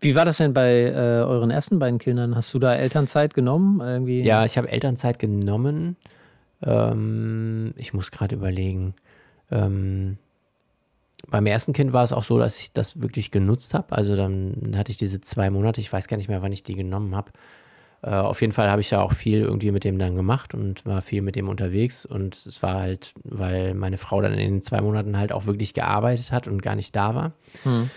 [0.01, 2.35] Wie war das denn bei äh, euren ersten beiden Kindern?
[2.35, 3.81] Hast du da Elternzeit genommen?
[3.81, 4.21] Irgendwie?
[4.21, 5.95] Ja, ich habe Elternzeit genommen.
[6.61, 8.95] Ähm, ich muss gerade überlegen.
[9.51, 10.17] Ähm,
[11.29, 13.95] beim ersten Kind war es auch so, dass ich das wirklich genutzt habe.
[13.95, 15.81] Also dann hatte ich diese zwei Monate.
[15.81, 17.31] Ich weiß gar nicht mehr, wann ich die genommen habe.
[18.01, 20.85] Äh, auf jeden Fall habe ich ja auch viel irgendwie mit dem dann gemacht und
[20.85, 22.05] war viel mit dem unterwegs.
[22.05, 25.73] Und es war halt, weil meine Frau dann in den zwei Monaten halt auch wirklich
[25.73, 27.33] gearbeitet hat und gar nicht da war.
[27.63, 27.89] Hm.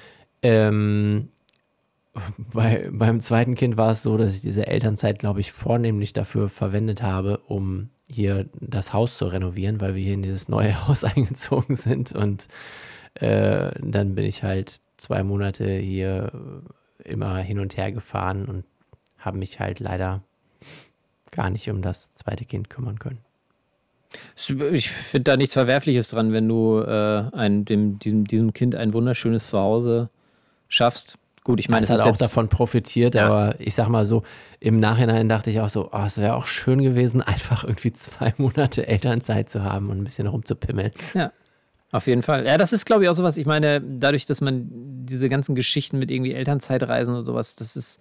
[0.42, 1.28] Ähm,
[2.52, 6.48] bei, beim zweiten Kind war es so, dass ich diese Elternzeit, glaube ich, vornehmlich dafür
[6.48, 11.04] verwendet habe, um hier das Haus zu renovieren, weil wir hier in dieses neue Haus
[11.04, 12.12] eingezogen sind.
[12.12, 12.48] Und
[13.14, 16.32] äh, dann bin ich halt zwei Monate hier
[17.04, 18.64] immer hin und her gefahren und
[19.22, 20.22] habe mich halt leider
[21.30, 23.18] gar nicht um das zweite Kind kümmern können.
[24.72, 28.92] Ich finde da nichts Verwerfliches dran, wenn du äh, ein, dem, diesem, diesem Kind ein
[28.92, 30.10] wunderschönes Zuhause
[30.68, 31.16] schaffst.
[31.44, 33.26] Gut, ich meine, es hat auch davon profitiert, Ja.
[33.26, 34.22] aber ich sag mal so,
[34.60, 38.34] im Nachhinein dachte ich auch so, oh, es wäre auch schön gewesen, einfach irgendwie zwei
[38.36, 40.92] Monate Elternzeit zu haben und ein bisschen rumzupimmeln.
[41.14, 41.32] Ja,
[41.90, 42.44] auf jeden Fall.
[42.46, 43.38] Ja, das ist, glaube ich, auch sowas.
[43.38, 44.68] Ich meine, dadurch, dass man
[45.06, 47.98] diese ganzen Geschichten mit irgendwie Elternzeitreisen und sowas, das ist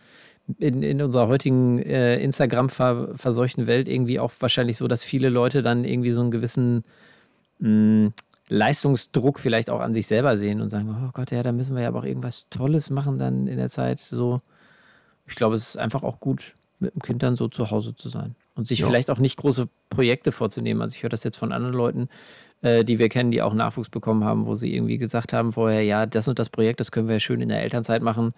[0.57, 5.85] in, in unserer heutigen äh, Instagram-verseuchten Welt irgendwie auch wahrscheinlich so, dass viele Leute dann
[5.85, 6.83] irgendwie so einen gewissen
[7.59, 8.11] mh,
[8.49, 11.83] Leistungsdruck vielleicht auch an sich selber sehen und sagen, oh Gott, ja, da müssen wir
[11.83, 13.99] ja aber auch irgendwas Tolles machen dann in der Zeit.
[13.99, 14.39] So,
[15.25, 18.09] ich glaube, es ist einfach auch gut, mit dem Kind dann so zu Hause zu
[18.09, 18.87] sein und sich Ja.
[18.87, 20.81] vielleicht auch nicht große Projekte vorzunehmen.
[20.81, 22.09] Also ich höre das jetzt von anderen Leuten,
[22.61, 25.83] äh, die wir kennen, die auch Nachwuchs bekommen haben, wo sie irgendwie gesagt haben vorher,
[25.83, 28.31] ja, das und das Projekt, das können wir ja schön in der Elternzeit machen.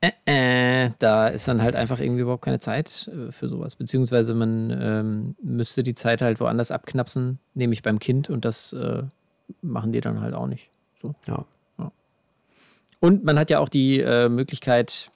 [0.00, 3.74] Äh, äh, da ist dann halt einfach irgendwie überhaupt keine Zeit äh, für sowas.
[3.74, 9.02] Beziehungsweise man ähm, müsste die Zeit halt woanders abknapsen, nämlich beim Kind und das äh,
[9.60, 10.70] machen die dann halt auch nicht.
[11.02, 11.14] So.
[11.26, 11.44] Ja.
[13.00, 15.10] Und man hat ja auch die äh, Möglichkeit,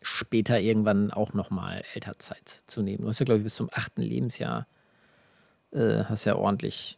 [0.00, 3.02] später irgendwann auch nochmal Elternzeit zu nehmen.
[3.02, 4.66] Du hast ja, glaube ich, bis zum achten Lebensjahr
[5.72, 6.96] äh, hast ja ordentlich,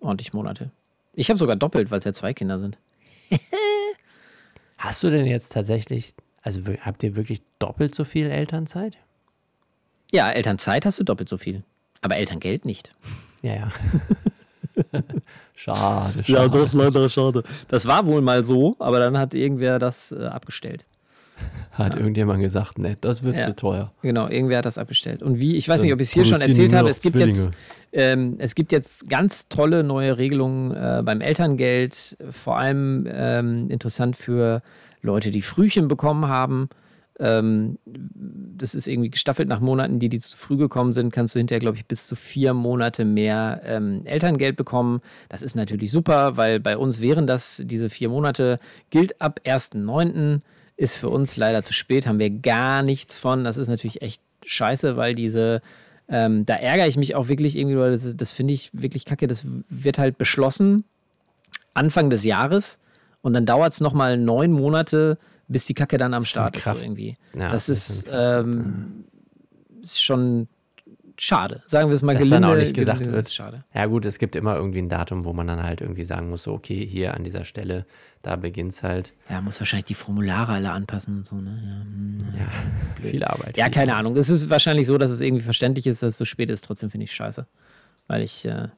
[0.00, 0.70] ordentlich Monate.
[1.14, 2.78] Ich habe sogar doppelt, weil es ja zwei Kinder sind.
[4.78, 8.96] Hast du denn jetzt tatsächlich, also habt ihr wirklich doppelt so viel Elternzeit?
[10.10, 11.62] Ja, Elternzeit hast du doppelt so viel.
[12.00, 12.92] Aber Elterngeld nicht.
[13.42, 13.68] Ja, ja.
[15.54, 16.58] schade, schade.
[16.58, 17.42] ist leider schade.
[17.68, 20.86] Das war wohl mal so, aber dann hat irgendwer das äh, abgestellt.
[21.72, 23.42] Hat irgendjemand gesagt, ne, das wird Ja.
[23.42, 23.92] zu teuer.
[24.02, 25.22] Genau, irgendwer hat das abbestellt.
[25.22, 27.16] Und wie, ich weiß Dann nicht, ob ich es hier schon erzählt habe, es gibt,
[27.16, 27.50] jetzt,
[27.92, 34.16] ähm, es gibt jetzt ganz tolle neue Regelungen äh, beim Elterngeld, vor allem ähm, interessant
[34.16, 34.62] für
[35.02, 36.68] Leute, die Frühchen bekommen haben.
[37.18, 41.38] Ähm, das ist irgendwie gestaffelt nach Monaten, die, die zu früh gekommen sind, kannst du
[41.38, 45.02] hinterher, glaube ich, bis zu vier Monate mehr ähm, Elterngeld bekommen.
[45.28, 48.58] Das ist natürlich super, weil bei uns wären das diese vier Monate,
[48.90, 50.40] gilt ab 1.9.
[50.76, 53.44] Ist für uns leider zu spät, haben wir gar nichts von.
[53.44, 55.60] Das ist natürlich echt scheiße, weil diese,
[56.08, 59.26] ähm, da ärgere ich mich auch wirklich irgendwie, weil das, das finde ich wirklich kacke.
[59.26, 60.84] Das wird halt beschlossen
[61.74, 62.78] Anfang des Jahres
[63.22, 65.18] und dann dauert es nochmal neun Monate,
[65.48, 67.16] bis die Kacke dann am Start ist, so irgendwie.
[67.34, 69.04] Ja, das das ist, ähm,
[69.82, 70.48] ist schon
[71.18, 71.62] schade.
[71.66, 72.40] Sagen wir es mal Dass gelinde.
[72.40, 73.30] dann auch nicht gesagt wird.
[73.30, 73.64] Schade.
[73.74, 76.42] Ja gut, es gibt immer irgendwie ein Datum, wo man dann halt irgendwie sagen muss,
[76.44, 77.86] so, okay, hier an dieser Stelle,
[78.22, 79.12] da beginnt es halt.
[79.28, 81.50] Ja, muss wahrscheinlich die Formulare alle anpassen und so, ne?
[81.64, 83.56] Ja, hm, Ja, viel Arbeit.
[83.56, 84.06] ja viel keine Arbeit.
[84.06, 84.16] Ahnung.
[84.16, 86.64] Es ist wahrscheinlich so, dass es irgendwie verständlich ist, dass es so spät ist.
[86.64, 87.46] Trotzdem finde ich scheiße.
[88.08, 88.68] Weil ich, äh,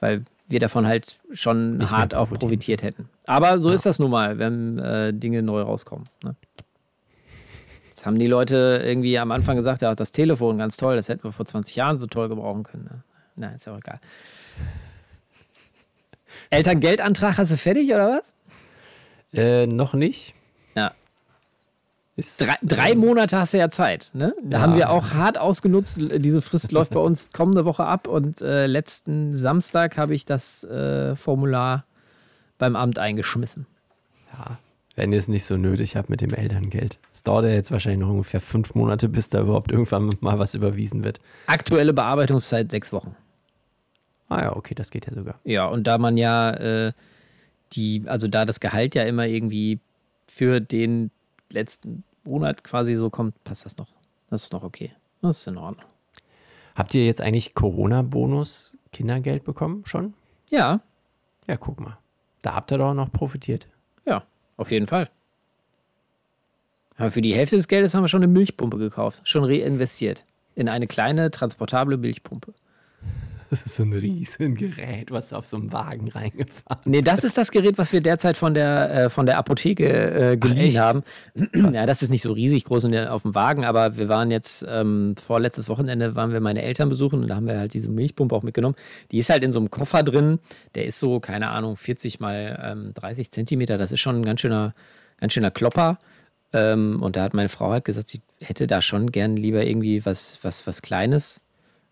[0.00, 3.08] weil wir davon halt schon Nicht hart auch profitiert hätten.
[3.26, 3.74] Aber so Ja.
[3.74, 6.08] ist das nun mal, wenn äh, Dinge neu rauskommen.
[6.24, 6.34] Ne?
[7.88, 11.24] Jetzt haben die Leute irgendwie am Anfang gesagt, ja, das Telefon ganz toll, das hätten
[11.24, 12.84] wir vor 20 Jahren so toll gebrauchen können.
[12.84, 13.02] Ne?
[13.36, 14.00] Na, ist ja auch egal.
[16.50, 18.32] Elterngeldantrag hast du fertig oder was?
[19.32, 20.34] Äh, noch nicht.
[20.74, 20.92] Ja.
[22.38, 24.10] Drei, drei Monate hast du ja Zeit.
[24.14, 24.34] Ne?
[24.42, 24.60] Da Ja.
[24.62, 26.00] haben wir auch hart ausgenutzt.
[26.00, 30.64] Diese Frist läuft bei uns kommende Woche ab und äh, letzten Samstag habe ich das
[30.64, 31.84] äh, Formular
[32.58, 33.66] beim Amt eingeschmissen.
[34.32, 34.58] Ja,
[34.96, 36.98] wenn ihr es nicht so nötig habt mit dem Elterngeld.
[37.12, 40.54] Es dauert ja jetzt wahrscheinlich noch ungefähr fünf Monate, bis da überhaupt irgendwann mal was
[40.54, 41.20] überwiesen wird.
[41.46, 43.14] Aktuelle Bearbeitungszeit sechs Wochen.
[44.28, 45.40] Ah ja, okay, das geht ja sogar.
[45.44, 46.92] Ja, und da man ja äh,
[47.72, 49.80] die, also da das Gehalt ja immer irgendwie
[50.28, 51.10] für den
[51.52, 53.88] letzten Monat quasi so kommt, passt das noch.
[54.28, 54.92] Das ist noch okay.
[55.22, 55.84] Das ist in Ordnung.
[56.74, 60.14] Habt ihr jetzt eigentlich Corona-Bonus Kindergeld bekommen schon?
[60.50, 60.80] Ja,
[61.48, 61.98] Ja, guck mal.
[62.42, 63.68] Da habt ihr doch noch profitiert.
[64.06, 64.24] ja,
[64.56, 65.10] auf jeden Fall.
[66.96, 70.24] Aber für die Hälfte des Geldes haben wir schon eine Milchpumpe gekauft, schon reinvestiert.
[70.54, 72.52] In eine kleine, transportable Milchpumpe.
[73.50, 77.50] Das ist so ein Riesengerät, was auf so einem Wagen reingefahren Nee, das ist das
[77.50, 80.78] Gerät, was wir derzeit von der, äh, von der Apotheke äh, geliehen echt?
[80.78, 81.02] haben.
[81.72, 84.64] ja, das ist nicht so riesig groß und auf dem Wagen, aber wir waren jetzt,
[84.68, 88.36] ähm, vorletztes Wochenende waren wir meine Eltern besuchen und da haben wir halt diese Milchpumpe
[88.36, 88.76] auch mitgenommen.
[89.10, 90.38] Die ist halt in so einem Koffer drin,
[90.76, 93.78] der ist so, keine Ahnung, 40 mal ähm, 30 Zentimeter.
[93.78, 94.74] Das ist schon ein ganz schöner,
[95.18, 95.98] ganz schöner Klopper.
[96.52, 100.04] Ähm, und da hat meine Frau halt gesagt, sie hätte da schon gern lieber irgendwie
[100.06, 101.40] was, was, was Kleines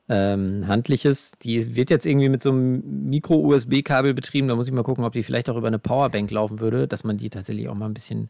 [0.09, 1.33] ähm, handliches.
[1.43, 4.49] Die wird jetzt irgendwie mit so einem Micro-USB-Kabel betrieben.
[4.49, 7.05] Da muss ich mal gucken, ob die vielleicht auch über eine Powerbank laufen würde, dass
[7.05, 8.29] man die tatsächlich auch mal ein bisschen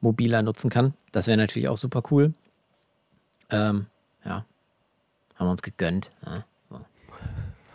[0.00, 0.94] mobiler nutzen kann.
[1.12, 2.32] Das wäre natürlich auch super cool.
[3.50, 3.86] Ähm,
[4.24, 4.44] ja,
[5.36, 6.12] haben wir uns gegönnt.
[6.24, 6.44] Ne?
[6.68, 6.80] So.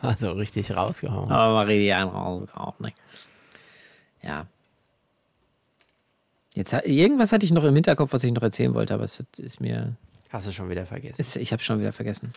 [0.02, 1.32] Also richtig rausgehauen.
[1.32, 2.74] Aber mal richtig einen rausgehauen.
[2.80, 2.94] Ne?
[4.22, 4.48] Ja.
[6.54, 9.60] Jetzt, irgendwas hatte ich noch im Hinterkopf, was ich noch erzählen wollte, aber es ist
[9.60, 9.98] mir
[10.30, 11.22] Hast du schon wieder vergessen.
[11.22, 12.34] Ist, ich habe schon wieder vergessen.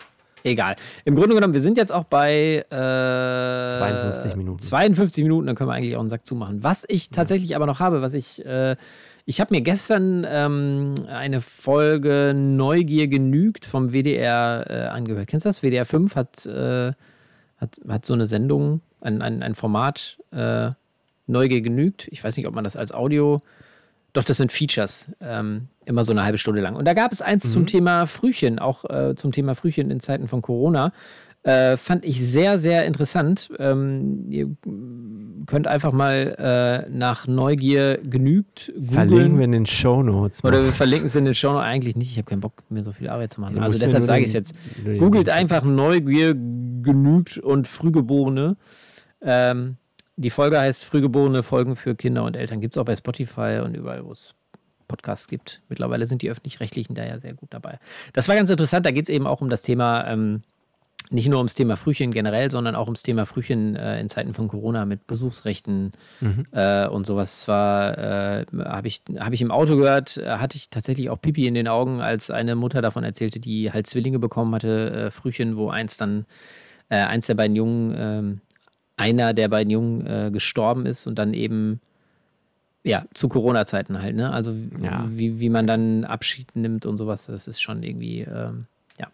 [0.49, 0.76] Egal.
[1.05, 4.59] Im Grunde genommen, wir sind jetzt auch bei äh, 52 Minuten.
[4.59, 6.64] 52 Minuten, dann können wir eigentlich auch einen Sack zumachen.
[6.64, 8.76] Was ich tatsächlich aber noch habe, was ich, äh,
[9.26, 15.26] ich habe mir gestern ähm, eine Folge Neugier genügt vom WDR äh, angehört.
[15.26, 15.62] Kennst du das?
[15.62, 16.92] WDR 5 hat, äh,
[17.59, 20.70] hat, hat so eine Sendung, ein, ein, ein Format äh,
[21.26, 22.09] Neugier genügt.
[22.11, 23.42] Ich weiß nicht, ob man das als Audio
[24.12, 26.76] doch, das sind Features, ähm, immer so eine halbe Stunde lang.
[26.76, 30.28] Und da gab es eins zum Thema Frühchen, auch äh, zum Thema Frühchen in Zeiten
[30.28, 30.92] von Corona.
[31.44, 33.50] Äh, fand ich sehr, sehr interessant.
[33.59, 34.48] Ähm, ihr
[35.46, 38.92] könnt einfach mal äh, nach Neugier genügt googeln.
[38.92, 40.42] Verlinken wir in den Shownotes.
[40.42, 42.11] Oder wir verlinken es in den Show eigentlich nicht.
[42.11, 43.54] Ich habe keinen Bock, mir so viel Arbeit zu machen.
[43.54, 44.54] Du Also deshalb sage ich es jetzt.
[44.98, 48.56] Googelt einfach Neugier genügt und Frühgeborene.
[49.22, 49.76] Ähm,
[50.18, 52.60] die Folge heißt Frühgeborene Folgen für Kinder und Eltern.
[52.60, 54.34] Gibt es auch bei Spotify und überall, wo es
[54.88, 55.60] Podcasts gibt.
[55.68, 57.78] Mittlerweile sind die öffentlich-rechtlichen da ja sehr gut dabei.
[58.14, 58.84] Das war ganz interessant.
[58.84, 60.42] Da geht es eben auch um das Thema, ähm,
[61.10, 64.48] nicht nur ums Thema Frühchen generell, sondern auch ums Thema Frühchen äh, in Zeiten von
[64.48, 65.92] Corona mit Besuchsrechten
[66.52, 67.42] äh, und sowas.
[67.42, 71.46] Zwar äh, habe ich, hab ich im Auto gehört, äh, hatte ich tatsächlich auch Pipi
[71.46, 75.56] in den Augen, als eine Mutter davon erzählte, die halt Zwillinge bekommen hatte, äh, Frühchen,
[75.56, 76.26] wo eins dann,
[76.88, 78.40] äh, eins der beiden Jungen, ähm,
[78.99, 81.80] einer der beiden Jungen äh, gestorben ist und dann eben
[82.84, 84.32] ja, zu Corona-Zeiten halt, ne?
[84.32, 85.05] Also Ja.
[85.09, 88.66] wie, wie man dann Abschied nimmt und sowas, das ist schon irgendwie, ähm,
[88.99, 89.09] ja.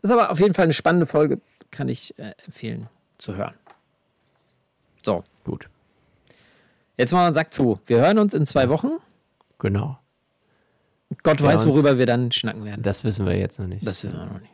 [0.00, 1.40] Das ist aber auf jeden Fall eine spannende Folge,
[1.70, 2.88] kann ich äh, empfehlen
[3.18, 3.54] zu hören.
[5.04, 5.68] So, Gut,
[6.96, 7.80] jetzt machen wir einen Sack zu.
[7.86, 8.90] Wir hören uns in zwei Wochen.
[9.58, 9.98] genau.
[11.22, 12.82] Gott Wer weiß, uns- worüber wir dann schnacken werden.
[12.82, 13.86] Das wissen wir jetzt noch nicht.
[13.86, 14.52] Das wissen wir noch nicht.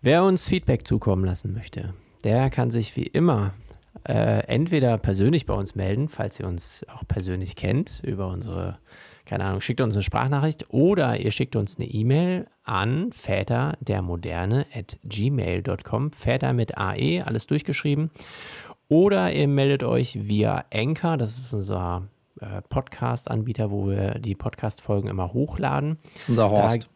[0.00, 1.92] Wer uns Feedback zukommen lassen möchte,
[2.24, 3.52] der kann sich wie immer
[4.04, 8.78] äh, entweder persönlich bei uns melden, falls ihr uns auch persönlich kennt, über unsere,
[9.24, 14.02] keine Ahnung, schickt uns eine Sprachnachricht oder ihr schickt uns eine E-Mail an väter der
[14.02, 16.12] Moderne at gmail.com.
[16.12, 18.10] Väter mit AE, alles durchgeschrieben.
[18.88, 22.08] Oder ihr meldet euch via Anchor, das ist unser
[22.40, 25.98] äh, Podcast-Anbieter, wo wir die Podcast-Folgen immer hochladen.
[26.04, 26.88] Das ist unser Horst.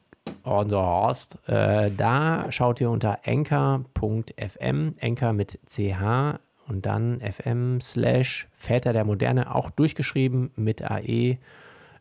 [0.44, 1.48] Da, unser Horst.
[1.48, 6.38] Äh, da schaut ihr unter anchor.fm, Anchor mit CH
[6.72, 11.36] und dann FM slash Väter der Moderne, auch durchgeschrieben mit AE.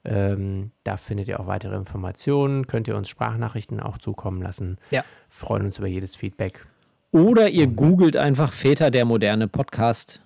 [0.06, 2.68] Ähm, da findet ihr auch weitere Informationen.
[2.68, 4.78] Könnt ihr uns Sprachnachrichten auch zukommen lassen.
[4.90, 5.04] Ja.
[5.28, 6.66] Freuen uns über jedes Feedback.
[7.12, 10.22] Oder ihr googelt einfach Väter der moderne Podcast.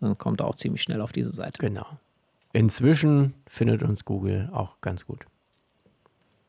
[0.00, 1.58] Dann kommt auch ziemlich schnell auf diese Seite.
[1.58, 1.86] Genau.
[2.52, 5.24] Inzwischen findet uns Google auch ganz gut.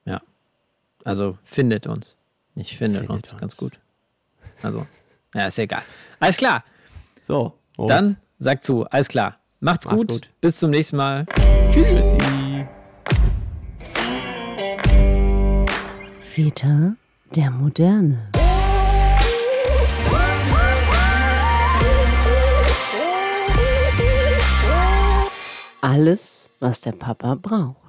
[0.03, 0.21] Ja.
[1.05, 2.17] Also findet uns.
[2.53, 3.31] Nicht findet, Findet uns.
[3.31, 3.39] uns.
[3.39, 3.79] Ganz gut.
[4.61, 4.85] Also,
[5.33, 5.83] ja, ist ja egal.
[6.19, 6.65] Alles klar.
[7.29, 7.95] So, Moritz.
[7.95, 8.85] Dann sagt zu.
[8.85, 9.35] Alles klar.
[9.59, 10.07] Macht's, Macht's gut.
[10.07, 10.29] gut.
[10.41, 11.27] Bis zum nächsten Mal.
[11.69, 12.17] Tschüssi.
[16.19, 16.95] Väter
[17.35, 18.31] der Moderne.
[25.81, 27.88] Alles, was der Papa braucht.